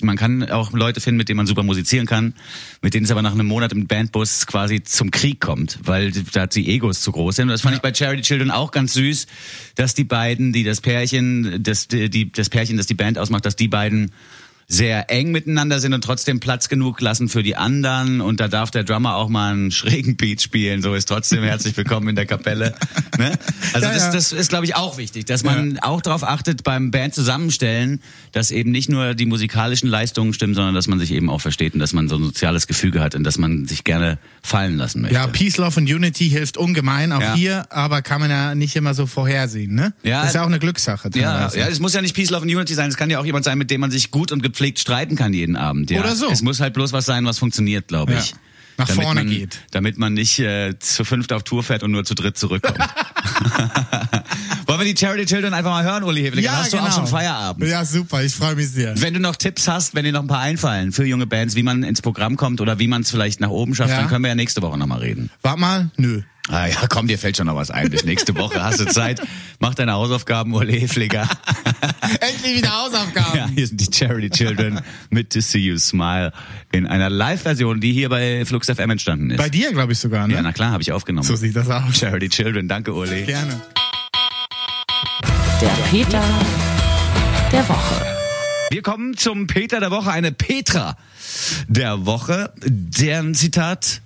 man 0.02 0.16
kann 0.16 0.50
auch 0.50 0.72
Leute 0.72 1.00
finden, 1.00 1.16
mit 1.16 1.30
denen 1.30 1.38
man 1.38 1.46
super 1.46 1.62
musizieren 1.62 2.06
kann, 2.06 2.34
mit 2.82 2.92
denen 2.92 3.06
es 3.06 3.10
aber 3.10 3.22
nach 3.22 3.32
einem 3.32 3.46
Monat 3.46 3.72
im 3.72 3.86
Bandbus 3.86 4.46
quasi 4.46 4.82
zum 4.82 5.10
Krieg 5.10 5.40
kommt, 5.40 5.78
weil 5.84 6.10
da 6.10 6.46
die 6.46 6.68
Egos 6.68 7.00
zu 7.00 7.12
groß 7.12 7.36
sind. 7.36 7.44
Und 7.44 7.52
das 7.52 7.62
fand 7.62 7.74
ich 7.74 7.80
bei 7.80 7.94
Charity 7.94 8.22
Children 8.22 8.50
auch 8.50 8.72
ganz 8.72 8.92
süß, 8.92 9.26
dass 9.74 9.94
die 9.94 10.04
beiden, 10.04 10.52
die 10.52 10.64
das 10.64 10.82
Pärchen, 10.82 11.62
das, 11.62 11.88
die, 11.88 12.30
das 12.30 12.50
Pärchen, 12.50 12.76
das 12.76 12.86
die 12.86 12.94
Band 12.94 13.18
ausmacht, 13.18 13.46
dass 13.46 13.56
die 13.56 13.68
beiden 13.68 14.12
sehr 14.68 15.10
eng 15.10 15.30
miteinander 15.32 15.80
sind 15.80 15.92
und 15.92 16.02
trotzdem 16.02 16.40
Platz 16.40 16.68
genug 16.68 17.00
lassen 17.00 17.28
für 17.28 17.42
die 17.42 17.56
anderen 17.56 18.20
und 18.20 18.40
da 18.40 18.48
darf 18.48 18.70
der 18.70 18.84
Drummer 18.84 19.16
auch 19.16 19.28
mal 19.28 19.52
einen 19.52 19.70
schrägen 19.72 20.16
Beat 20.16 20.40
spielen, 20.42 20.82
so 20.82 20.94
ist 20.94 21.06
trotzdem 21.08 21.42
herzlich 21.42 21.76
willkommen 21.76 22.08
in 22.08 22.16
der 22.16 22.26
Kapelle. 22.26 22.74
Ne? 23.18 23.32
Also 23.72 23.86
Ja, 23.86 23.92
das, 23.94 24.04
ja. 24.04 24.12
das 24.12 24.32
ist, 24.32 24.48
glaube 24.48 24.64
ich, 24.64 24.74
auch 24.76 24.96
wichtig, 24.96 25.26
dass 25.26 25.42
man 25.44 25.78
auch 25.80 26.00
darauf 26.00 26.24
achtet 26.24 26.64
beim 26.64 26.90
Band 26.90 27.14
zusammenstellen, 27.14 28.00
dass 28.32 28.50
eben 28.50 28.70
nicht 28.70 28.88
nur 28.88 29.14
die 29.14 29.26
musikalischen 29.26 29.88
Leistungen 29.88 30.32
stimmen, 30.32 30.54
sondern 30.54 30.74
dass 30.74 30.86
man 30.86 30.98
sich 30.98 31.12
eben 31.12 31.28
auch 31.28 31.40
versteht 31.40 31.74
und 31.74 31.80
dass 31.80 31.92
man 31.92 32.08
so 32.08 32.16
ein 32.16 32.24
soziales 32.24 32.66
Gefüge 32.66 33.00
hat 33.00 33.14
und 33.14 33.24
dass 33.24 33.38
man 33.38 33.66
sich 33.66 33.84
gerne 33.84 34.18
fallen 34.42 34.76
lassen 34.76 35.02
möchte. 35.02 35.14
Ja, 35.16 35.26
Peace, 35.26 35.56
Love 35.58 35.80
und 35.80 35.92
Unity 35.92 36.30
hilft 36.30 36.56
ungemein, 36.56 37.12
auch 37.12 37.20
Ja. 37.20 37.34
hier, 37.34 37.66
aber 37.72 38.00
kann 38.02 38.20
man 38.20 38.30
ja 38.30 38.54
nicht 38.54 38.74
immer 38.76 38.94
so 38.94 39.06
vorhersehen, 39.06 39.74
ne? 39.74 39.92
Ja. 40.02 40.20
das 40.20 40.28
ist 40.30 40.34
ja 40.36 40.42
auch 40.42 40.46
eine 40.46 40.58
Glückssache. 40.58 41.10
Ja, 41.14 41.50
ja, 41.54 41.66
es 41.68 41.80
muss 41.80 41.92
ja 41.94 42.00
nicht 42.02 42.14
Peace, 42.14 42.30
Love 42.30 42.42
and 42.42 42.54
Unity 42.54 42.74
sein. 42.74 42.88
Es 42.88 42.96
kann 42.96 43.10
ja 43.10 43.18
auch 43.18 43.26
jemand 43.26 43.44
sein, 43.44 43.58
mit 43.58 43.70
dem 43.70 43.80
man 43.80 43.90
sich 43.90 44.10
gut 44.10 44.32
und 44.32 44.42
gepflegt 44.52 44.78
streiten 44.78 45.16
kann 45.16 45.32
jeden 45.32 45.56
Abend. 45.56 45.90
Ja. 45.90 46.00
Oder 46.00 46.14
so. 46.14 46.30
Es 46.30 46.42
muss 46.42 46.60
halt 46.60 46.74
bloß 46.74 46.92
was 46.92 47.06
sein, 47.06 47.24
was 47.24 47.38
funktioniert, 47.38 47.88
glaube 47.88 48.12
Ja. 48.12 48.18
ich. 48.20 48.34
Nach 48.78 48.86
damit 48.86 49.04
vorne 49.04 49.24
man, 49.24 49.32
geht. 49.32 49.60
Damit 49.70 49.98
man 49.98 50.14
nicht 50.14 50.38
äh, 50.38 50.78
zu 50.78 51.04
fünft 51.04 51.32
auf 51.32 51.42
Tour 51.42 51.62
fährt 51.62 51.82
und 51.82 51.90
nur 51.90 52.04
zu 52.04 52.14
dritt 52.14 52.38
zurückkommt. 52.38 52.78
Wollen 54.72 54.86
wir 54.86 54.94
die 54.94 54.98
Charity 54.98 55.26
Children 55.26 55.52
einfach 55.52 55.70
mal 55.70 55.84
hören, 55.84 56.02
Uli 56.02 56.22
Hefliger? 56.22 56.50
Hast 56.56 56.72
du 56.72 56.78
auch 56.78 56.90
schon 56.90 57.06
Feierabend? 57.06 57.68
Ja, 57.68 57.84
super, 57.84 58.22
ich 58.22 58.34
freue 58.34 58.54
mich 58.54 58.70
sehr. 58.70 58.98
Wenn 59.02 59.12
du 59.12 59.20
noch 59.20 59.36
Tipps 59.36 59.68
hast, 59.68 59.94
wenn 59.94 60.06
dir 60.06 60.12
noch 60.12 60.22
ein 60.22 60.28
paar 60.28 60.40
einfallen 60.40 60.92
für 60.92 61.04
junge 61.04 61.26
Bands, 61.26 61.56
wie 61.56 61.62
man 61.62 61.82
ins 61.82 62.00
Programm 62.00 62.38
kommt 62.38 62.58
oder 62.62 62.78
wie 62.78 62.88
man 62.88 63.02
es 63.02 63.10
vielleicht 63.10 63.38
nach 63.40 63.50
oben 63.50 63.74
schafft, 63.74 63.90
Ja. 63.90 63.98
dann 63.98 64.08
können 64.08 64.24
wir 64.24 64.28
ja 64.28 64.34
nächste 64.34 64.62
Woche 64.62 64.78
nochmal 64.78 65.00
reden. 65.00 65.28
Wart 65.42 65.58
mal, 65.58 65.90
nö. 65.98 66.22
Ah 66.48 66.66
ja, 66.68 66.86
komm, 66.88 67.06
dir 67.06 67.18
fällt 67.18 67.36
schon 67.36 67.48
noch 67.48 67.54
was 67.54 67.70
ein. 67.70 67.90
Bis 67.90 68.04
nächste 68.04 68.34
Woche 68.34 68.62
hast 68.64 68.80
du 68.80 68.86
Zeit. 68.86 69.20
Mach 69.60 69.74
deine 69.74 69.92
Hausaufgaben, 69.92 70.54
Uli 70.54 70.80
Hefliger. 70.80 71.28
Endlich 72.20 72.56
wieder 72.56 72.70
Hausaufgaben. 72.74 73.36
Ja, 73.38 73.48
hier 73.54 73.66
sind 73.66 73.78
die 73.78 73.94
Charity 73.94 74.30
Children 74.30 74.80
mit 75.10 75.30
To 75.34 75.40
See 75.40 75.58
You 75.58 75.76
Smile 75.76 76.32
in 76.72 76.86
einer 76.86 77.10
Live-Version, 77.10 77.82
die 77.82 77.92
hier 77.92 78.08
bei 78.08 78.46
Flux 78.46 78.68
FM 78.68 78.88
entstanden 78.88 79.32
ist. 79.32 79.36
Bei 79.36 79.50
dir, 79.50 79.70
glaube 79.72 79.92
ich 79.92 79.98
sogar, 79.98 80.26
ne? 80.26 80.34
ja, 80.34 80.40
na 80.42 80.52
klar, 80.52 80.70
habe 80.72 80.82
ich 80.82 80.92
aufgenommen. 80.92 81.26
so 81.28 81.36
sieht 81.36 81.54
das 81.54 81.68
aus. 81.68 81.98
Charity 81.98 82.30
Children, 82.30 82.68
danke 82.68 82.94
Uli. 82.94 83.24
Gerne. 83.24 83.60
Der 85.62 85.68
Peter 85.68 86.24
der 87.52 87.68
Woche. 87.68 88.04
Wir 88.72 88.82
kommen 88.82 89.16
zum 89.16 89.46
Peter 89.46 89.78
der 89.78 89.92
Woche, 89.92 90.10
eine 90.10 90.32
Petra 90.32 90.96
der 91.68 92.04
Woche, 92.04 92.52
deren 92.64 93.32
Zitat 93.36 94.02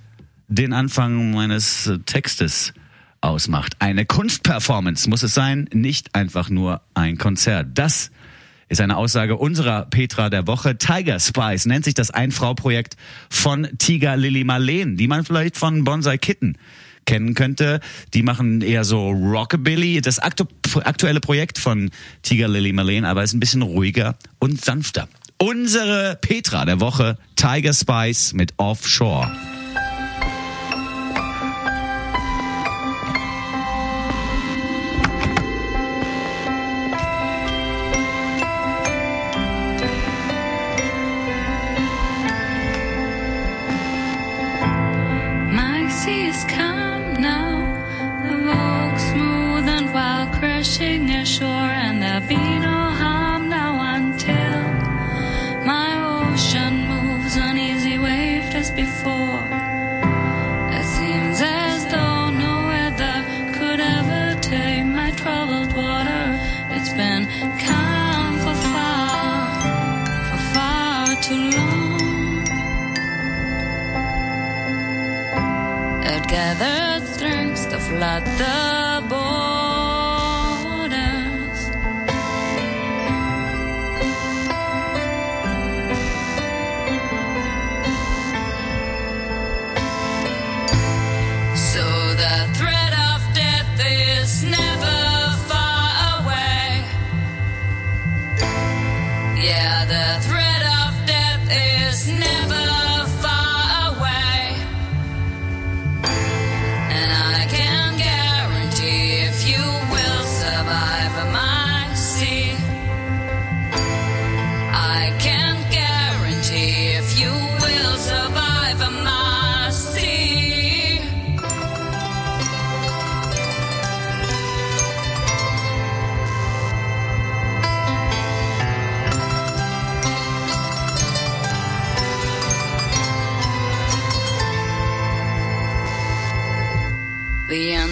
den 0.48 0.74
Anfang 0.74 1.30
meines 1.30 1.90
Textes 2.04 2.74
ausmacht. 3.22 3.76
Eine 3.78 4.04
Kunstperformance 4.04 5.09
muss 5.09 5.22
es 5.22 5.33
sein, 5.33 5.66
nicht 5.72 6.14
einfach 6.14 6.50
nur 6.50 6.83
ein 6.92 7.16
Konzert. 7.16 7.68
Das 7.72 8.11
ist 8.68 8.83
eine 8.83 8.98
Aussage 8.98 9.38
unserer 9.38 9.87
Petra 9.87 10.28
der 10.28 10.46
Woche. 10.46 10.76
Tiger 10.76 11.18
Spice 11.18 11.64
nennt 11.64 11.87
sich 11.87 11.94
das 11.94 12.11
Ein-Frau-Projekt 12.11 12.98
von 13.30 13.66
Tiger 13.78 14.18
Lily 14.18 14.44
Marleen, 14.44 14.98
die 14.98 15.09
man 15.09 15.24
vielleicht 15.24 15.57
von 15.57 15.85
Bonsai 15.85 16.18
Kitten 16.18 16.59
kennen 17.06 17.34
könnte. 17.34 17.80
Die 18.12 18.22
machen 18.22 18.60
eher 18.60 18.84
so 18.84 19.10
Rockabilly. 19.10 20.00
Das 20.02 20.18
aktu 20.18 20.44
aktuelle 20.84 21.20
Projekt 21.20 21.58
von 21.58 21.90
Tiger 22.22 22.48
Lily 22.48 22.72
Marleen, 22.72 23.04
aber 23.04 23.22
ist 23.22 23.32
ein 23.32 23.40
bisschen 23.40 23.62
ruhiger 23.62 24.16
und 24.38 24.62
sanfter. 24.62 25.08
Unsere 25.38 26.18
Petra 26.20 26.64
der 26.64 26.80
Woche, 26.80 27.18
Tiger 27.36 27.72
Spice 27.72 28.32
mit 28.32 28.54
Offshore. 28.58 29.30
It 76.08 76.28
gathered 76.28 77.04
strength 77.08 77.68
to 77.70 77.78
flood 77.80 78.24
the 78.38 79.08
borders. 79.08 79.55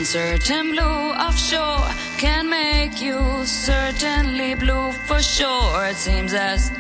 Uncertain 0.05 0.73
blue 0.73 1.13
offshore 1.27 1.89
can 2.19 2.51
make 2.51 3.01
you 3.01 3.19
certainly 3.47 4.55
blue 4.55 4.93
for 4.93 5.23
sure. 5.23 5.87
It 5.87 5.97
seems 5.97 6.35
as 6.35 6.71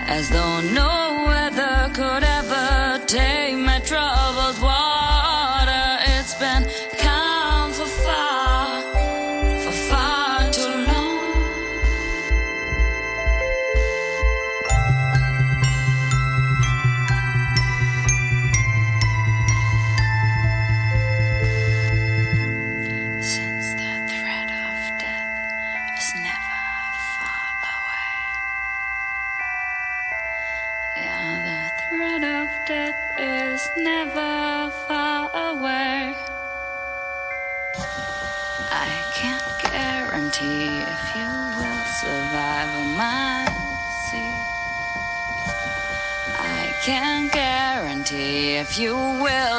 as 0.00 0.28
though 0.28 0.60
no 0.62 1.22
weather 1.28 1.92
could 1.94 2.24
ever 2.24 3.00
tame 3.06 3.64
my 3.66 3.78
troubled 3.78 4.60
water. 4.60 4.81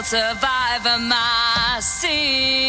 survivor, 0.03 0.99
my 0.99 1.77
sin. 1.79 2.62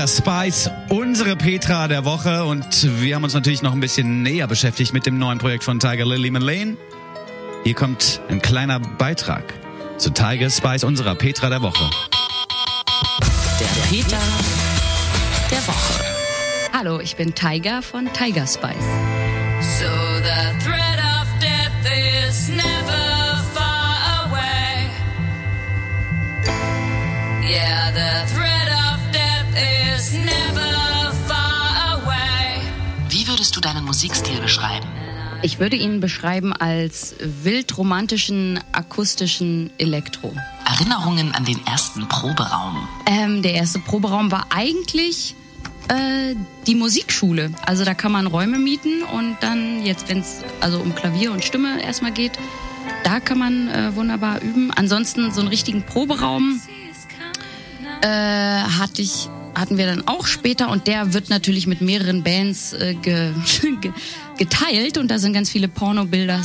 Tiger 0.00 0.08
Spice, 0.08 0.70
unsere 0.88 1.36
Petra 1.36 1.86
der 1.86 2.06
Woche. 2.06 2.46
Und 2.46 3.02
wir 3.02 3.14
haben 3.14 3.24
uns 3.24 3.34
natürlich 3.34 3.60
noch 3.60 3.74
ein 3.74 3.80
bisschen 3.80 4.22
näher 4.22 4.46
beschäftigt 4.46 4.94
mit 4.94 5.04
dem 5.04 5.18
neuen 5.18 5.36
Projekt 5.36 5.62
von 5.62 5.78
Tiger 5.78 6.06
Lily 6.06 6.30
Malane. 6.30 6.78
Hier 7.64 7.74
kommt 7.74 8.18
ein 8.30 8.40
kleiner 8.40 8.80
Beitrag 8.80 9.52
zu 9.98 10.08
Tiger 10.08 10.48
Spice, 10.48 10.84
unserer 10.84 11.14
Petra 11.16 11.50
der 11.50 11.60
Woche. 11.60 11.90
Der 13.60 13.66
Peter 13.90 14.16
der 15.50 15.66
Woche. 15.68 16.04
Hallo, 16.72 16.98
ich 17.00 17.16
bin 17.16 17.34
Tiger 17.34 17.82
von 17.82 18.10
Tiger 18.14 18.46
Spice. 18.46 18.76
So 19.78 19.84
the 20.22 20.64
threat 20.64 20.98
of 20.98 21.28
death 21.40 21.72
is 22.26 22.48
never 22.48 23.38
far 23.52 24.24
away. 24.24 24.88
Yeah, 27.42 27.90
the 27.92 28.34
threat 28.34 28.49
Musikstil 33.90 34.40
beschreiben? 34.40 34.86
Ich 35.42 35.58
würde 35.58 35.74
ihn 35.74 35.98
beschreiben 35.98 36.52
als 36.52 37.16
wildromantischen, 37.18 38.60
akustischen 38.70 39.72
Elektro. 39.78 40.32
Erinnerungen 40.64 41.34
an 41.34 41.44
den 41.44 41.66
ersten 41.66 42.06
Proberaum. 42.06 42.88
Ähm, 43.06 43.42
der 43.42 43.54
erste 43.54 43.80
Proberaum 43.80 44.30
war 44.30 44.46
eigentlich 44.50 45.34
äh, 45.88 46.36
die 46.68 46.76
Musikschule. 46.76 47.50
Also 47.66 47.84
da 47.84 47.94
kann 47.94 48.12
man 48.12 48.28
Räume 48.28 48.60
mieten 48.60 49.02
und 49.02 49.38
dann 49.40 49.84
jetzt, 49.84 50.08
wenn 50.08 50.20
es 50.20 50.44
also 50.60 50.78
um 50.78 50.94
Klavier 50.94 51.32
und 51.32 51.44
Stimme 51.44 51.82
erstmal 51.82 52.12
geht, 52.12 52.38
da 53.02 53.18
kann 53.18 53.38
man 53.38 53.66
äh, 53.66 53.96
wunderbar 53.96 54.40
üben. 54.40 54.70
Ansonsten 54.70 55.32
so 55.32 55.40
einen 55.40 55.48
richtigen 55.48 55.82
Proberaum 55.82 56.60
äh, 58.02 58.06
hatte 58.06 59.02
ich 59.02 59.28
hatten 59.60 59.78
wir 59.78 59.86
dann 59.86 60.08
auch 60.08 60.26
später 60.26 60.70
und 60.70 60.86
der 60.86 61.12
wird 61.12 61.30
natürlich 61.30 61.66
mit 61.66 61.80
mehreren 61.80 62.22
Bands 62.22 62.72
äh, 62.72 62.94
ge, 62.94 63.32
ge, 63.80 63.92
geteilt 64.38 64.98
und 64.98 65.10
da 65.10 65.18
sind 65.18 65.32
ganz 65.32 65.50
viele 65.50 65.68
Pornobilder 65.68 66.40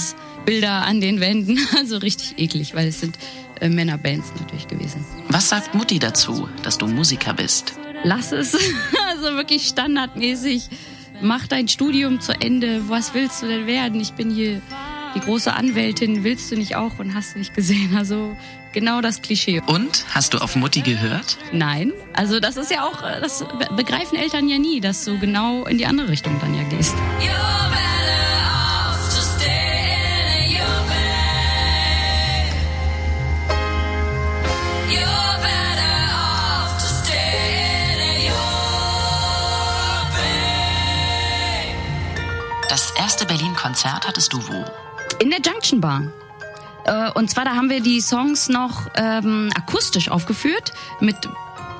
Bilder 0.45 0.85
an 0.85 1.01
den 1.01 1.19
Wänden, 1.19 1.59
also 1.77 1.97
richtig 1.97 2.37
eklig, 2.37 2.75
weil 2.75 2.87
es 2.87 2.99
sind 2.99 3.17
äh, 3.59 3.69
Männerbands 3.69 4.31
natürlich 4.39 4.67
gewesen. 4.67 5.03
Was 5.29 5.49
sagt 5.49 5.73
Mutti 5.73 5.99
dazu, 5.99 6.47
dass 6.63 6.77
du 6.77 6.87
Musiker 6.87 7.33
bist? 7.33 7.73
Lass 8.03 8.31
es, 8.31 8.53
also 9.09 9.35
wirklich 9.35 9.67
standardmäßig. 9.67 10.69
Mach 11.21 11.47
dein 11.47 11.67
Studium 11.67 12.19
zu 12.19 12.33
Ende. 12.33 12.89
Was 12.89 13.13
willst 13.13 13.41
du 13.41 13.47
denn 13.47 13.65
werden? 13.67 13.99
Ich 14.01 14.13
bin 14.13 14.29
hier 14.29 14.61
die 15.15 15.19
große 15.21 15.53
Anwältin. 15.53 16.23
Willst 16.23 16.51
du 16.51 16.55
nicht 16.57 16.75
auch 16.75 16.99
und 16.99 17.13
hast 17.15 17.33
du 17.35 17.39
nicht 17.39 17.53
gesehen? 17.53 17.95
Also 17.95 18.35
genau 18.73 19.01
das 19.01 19.21
Klischee. 19.21 19.61
Und 19.65 20.05
hast 20.13 20.33
du 20.33 20.37
auf 20.39 20.55
Mutti 20.55 20.81
gehört? 20.81 21.37
Nein, 21.51 21.91
also 22.13 22.39
das 22.39 22.57
ist 22.57 22.69
ja 22.71 22.83
auch, 22.83 23.01
das 23.01 23.39
be- 23.39 23.73
begreifen 23.75 24.17
Eltern 24.17 24.47
ja 24.47 24.57
nie, 24.57 24.79
dass 24.81 25.05
du 25.05 25.17
genau 25.19 25.65
in 25.65 25.77
die 25.77 25.85
andere 25.85 26.09
Richtung 26.09 26.37
dann 26.41 26.53
ja 26.55 26.63
gehst. 26.63 26.95
Das 42.69 42.91
erste 42.97 43.25
Berlin-Konzert 43.25 44.07
hattest 44.07 44.33
du 44.33 44.47
wo? 44.47 44.65
In 45.19 45.29
der 45.29 45.39
Junction 45.39 45.81
Bar. 45.81 46.03
Äh, 46.85 47.11
Und 47.11 47.29
zwar, 47.29 47.45
da 47.45 47.55
haben 47.55 47.69
wir 47.69 47.81
die 47.81 48.01
Songs 48.01 48.49
noch 48.49 48.87
ähm, 48.95 49.49
akustisch 49.55 50.09
aufgeführt, 50.09 50.73
mit 50.99 51.15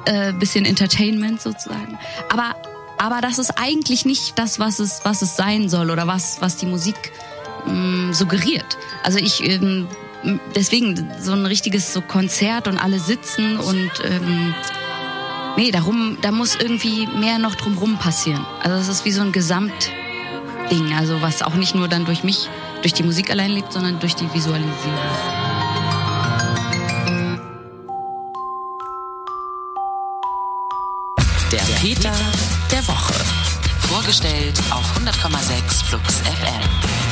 äh, 0.06 0.34
bisschen 0.34 0.66
Entertainment 0.66 1.42
sozusagen. 1.42 1.98
Aber, 2.32 2.56
aber 2.98 3.22
das 3.22 3.40
ist 3.40 3.52
eigentlich 3.58 4.06
nicht 4.06 4.38
das, 4.38 4.60
was 4.60 4.80
es, 4.80 5.02
was 5.04 5.22
es 5.22 5.36
sein 5.36 5.70
soll 5.70 5.92
oder 5.92 6.08
was, 6.08 6.42
was 6.42 6.58
die 6.58 6.66
Musik 6.66 7.12
ähm, 7.68 8.14
suggeriert. 8.14 8.78
Also 9.04 9.20
ich, 9.20 9.44
ähm, 9.44 9.88
deswegen 10.56 11.12
so 11.20 11.34
ein 11.34 11.46
richtiges 11.46 11.94
so 11.94 12.02
Konzert 12.02 12.68
und 12.68 12.78
alle 12.78 13.00
sitzen 13.00 13.58
und 13.58 13.92
ähm, 14.04 14.56
nee, 15.58 15.72
darum, 15.72 16.18
da 16.22 16.32
muss 16.32 16.56
irgendwie 16.56 17.08
mehr 17.08 17.38
noch 17.38 17.56
drumrum 17.56 17.98
passieren. 17.98 18.46
Also 18.62 18.78
es 18.78 18.88
ist 18.88 19.06
wie 19.06 19.12
so 19.12 19.22
ein 19.22 19.32
Gesamtding, 20.70 20.94
also 20.96 21.22
was 21.22 21.42
auch 21.42 21.56
nicht 21.56 21.76
nur 21.76 21.88
dann 21.88 22.06
durch 22.06 22.24
mich, 22.24 22.50
durch 22.82 22.94
die 22.94 23.04
Musik 23.04 23.30
allein 23.30 23.52
lebt, 23.52 23.74
sondern 23.74 24.00
durch 24.00 24.16
die 24.16 24.32
Visualisierung. 24.34 24.74
Der 31.52 31.60
Peter 31.80 32.14
der 32.72 32.88
Woche. 32.88 33.14
Vorgestellt 33.80 34.60
auf 34.72 34.84
100,6 34.98 35.86
Flux 35.86 36.22
FM. 36.22 37.05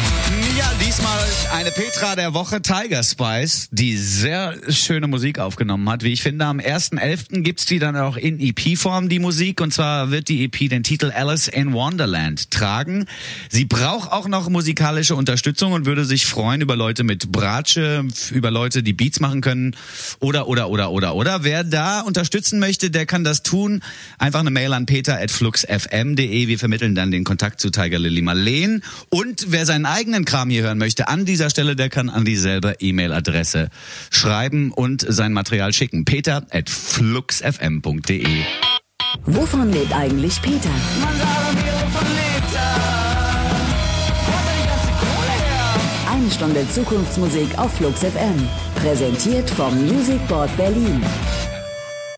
Ja, 0.57 0.71
diesmal 0.79 1.17
eine 1.53 1.71
Petra 1.71 2.15
der 2.15 2.33
Woche 2.35 2.61
Tiger 2.61 3.01
Spice, 3.03 3.69
die 3.71 3.97
sehr 3.97 4.55
schöne 4.69 5.07
Musik 5.07 5.39
aufgenommen 5.39 5.89
hat. 5.89 6.03
Wie 6.03 6.13
ich 6.13 6.21
finde, 6.21 6.45
am 6.45 6.59
1.11. 6.59 7.41
gibt's 7.41 7.65
die 7.65 7.79
dann 7.79 7.95
auch 7.95 8.17
in 8.17 8.39
EP-Form, 8.39 9.09
die 9.09 9.19
Musik. 9.19 9.61
Und 9.61 9.73
zwar 9.73 10.11
wird 10.11 10.29
die 10.29 10.43
EP 10.43 10.69
den 10.69 10.83
Titel 10.83 11.11
Alice 11.11 11.47
in 11.47 11.73
Wonderland 11.73 12.51
tragen. 12.51 13.05
Sie 13.49 13.65
braucht 13.65 14.11
auch 14.11 14.27
noch 14.27 14.49
musikalische 14.49 15.15
Unterstützung 15.15 15.73
und 15.73 15.85
würde 15.85 16.05
sich 16.05 16.27
freuen 16.27 16.61
über 16.61 16.75
Leute 16.75 17.03
mit 17.03 17.31
Bratsche, 17.31 18.05
über 18.31 18.51
Leute, 18.51 18.83
die 18.83 18.93
Beats 18.93 19.19
machen 19.19 19.41
können 19.41 19.75
oder, 20.19 20.47
oder, 20.47 20.69
oder, 20.69 20.91
oder, 20.91 21.15
oder. 21.15 21.43
Wer 21.43 21.63
da 21.63 22.01
unterstützen 22.01 22.59
möchte, 22.59 22.91
der 22.91 23.05
kann 23.05 23.23
das 23.23 23.41
tun. 23.41 23.81
Einfach 24.17 24.41
eine 24.41 24.51
Mail 24.51 24.73
an 24.73 24.85
peter.fluxfm.de. 24.85 26.47
Wir 26.47 26.59
vermitteln 26.59 26.93
dann 26.93 27.09
den 27.09 27.23
Kontakt 27.23 27.59
zu 27.59 27.69
Tiger 27.71 27.97
Lily 27.97 28.21
Marleen. 28.21 28.83
Und 29.09 29.47
wer 29.49 29.65
seinen 29.65 29.85
eigenen 29.85 30.25
Kram 30.25 30.42
hier 30.49 30.63
hören 30.63 30.77
möchte, 30.77 31.07
an 31.07 31.25
dieser 31.25 31.49
Stelle, 31.49 31.75
der 31.75 31.89
kann 31.89 32.09
an 32.09 32.25
dieselbe 32.25 32.75
E-Mail-Adresse 32.79 33.69
schreiben 34.09 34.71
und 34.71 35.05
sein 35.07 35.33
Material 35.33 35.73
schicken. 35.73 36.05
eigentlich 39.93 40.41
Peter? 40.41 40.69
Man 41.01 41.17
sagt 41.17 41.53
mir, 41.53 41.71
wovon 41.73 42.07
lebt 42.07 42.55
er? 42.55 42.59
Er 44.27 44.67
ganze 44.67 44.91
Kohle 44.99 45.31
her? 45.31 46.11
Eine 46.11 46.31
Stunde 46.31 46.67
Zukunftsmusik 46.69 47.57
auf 47.57 47.73
Flux 47.73 48.01
FM. 48.01 48.47
Präsentiert 48.75 49.49
vom 49.49 49.73
Music 49.85 50.27
Board 50.27 50.55
Berlin. 50.57 51.01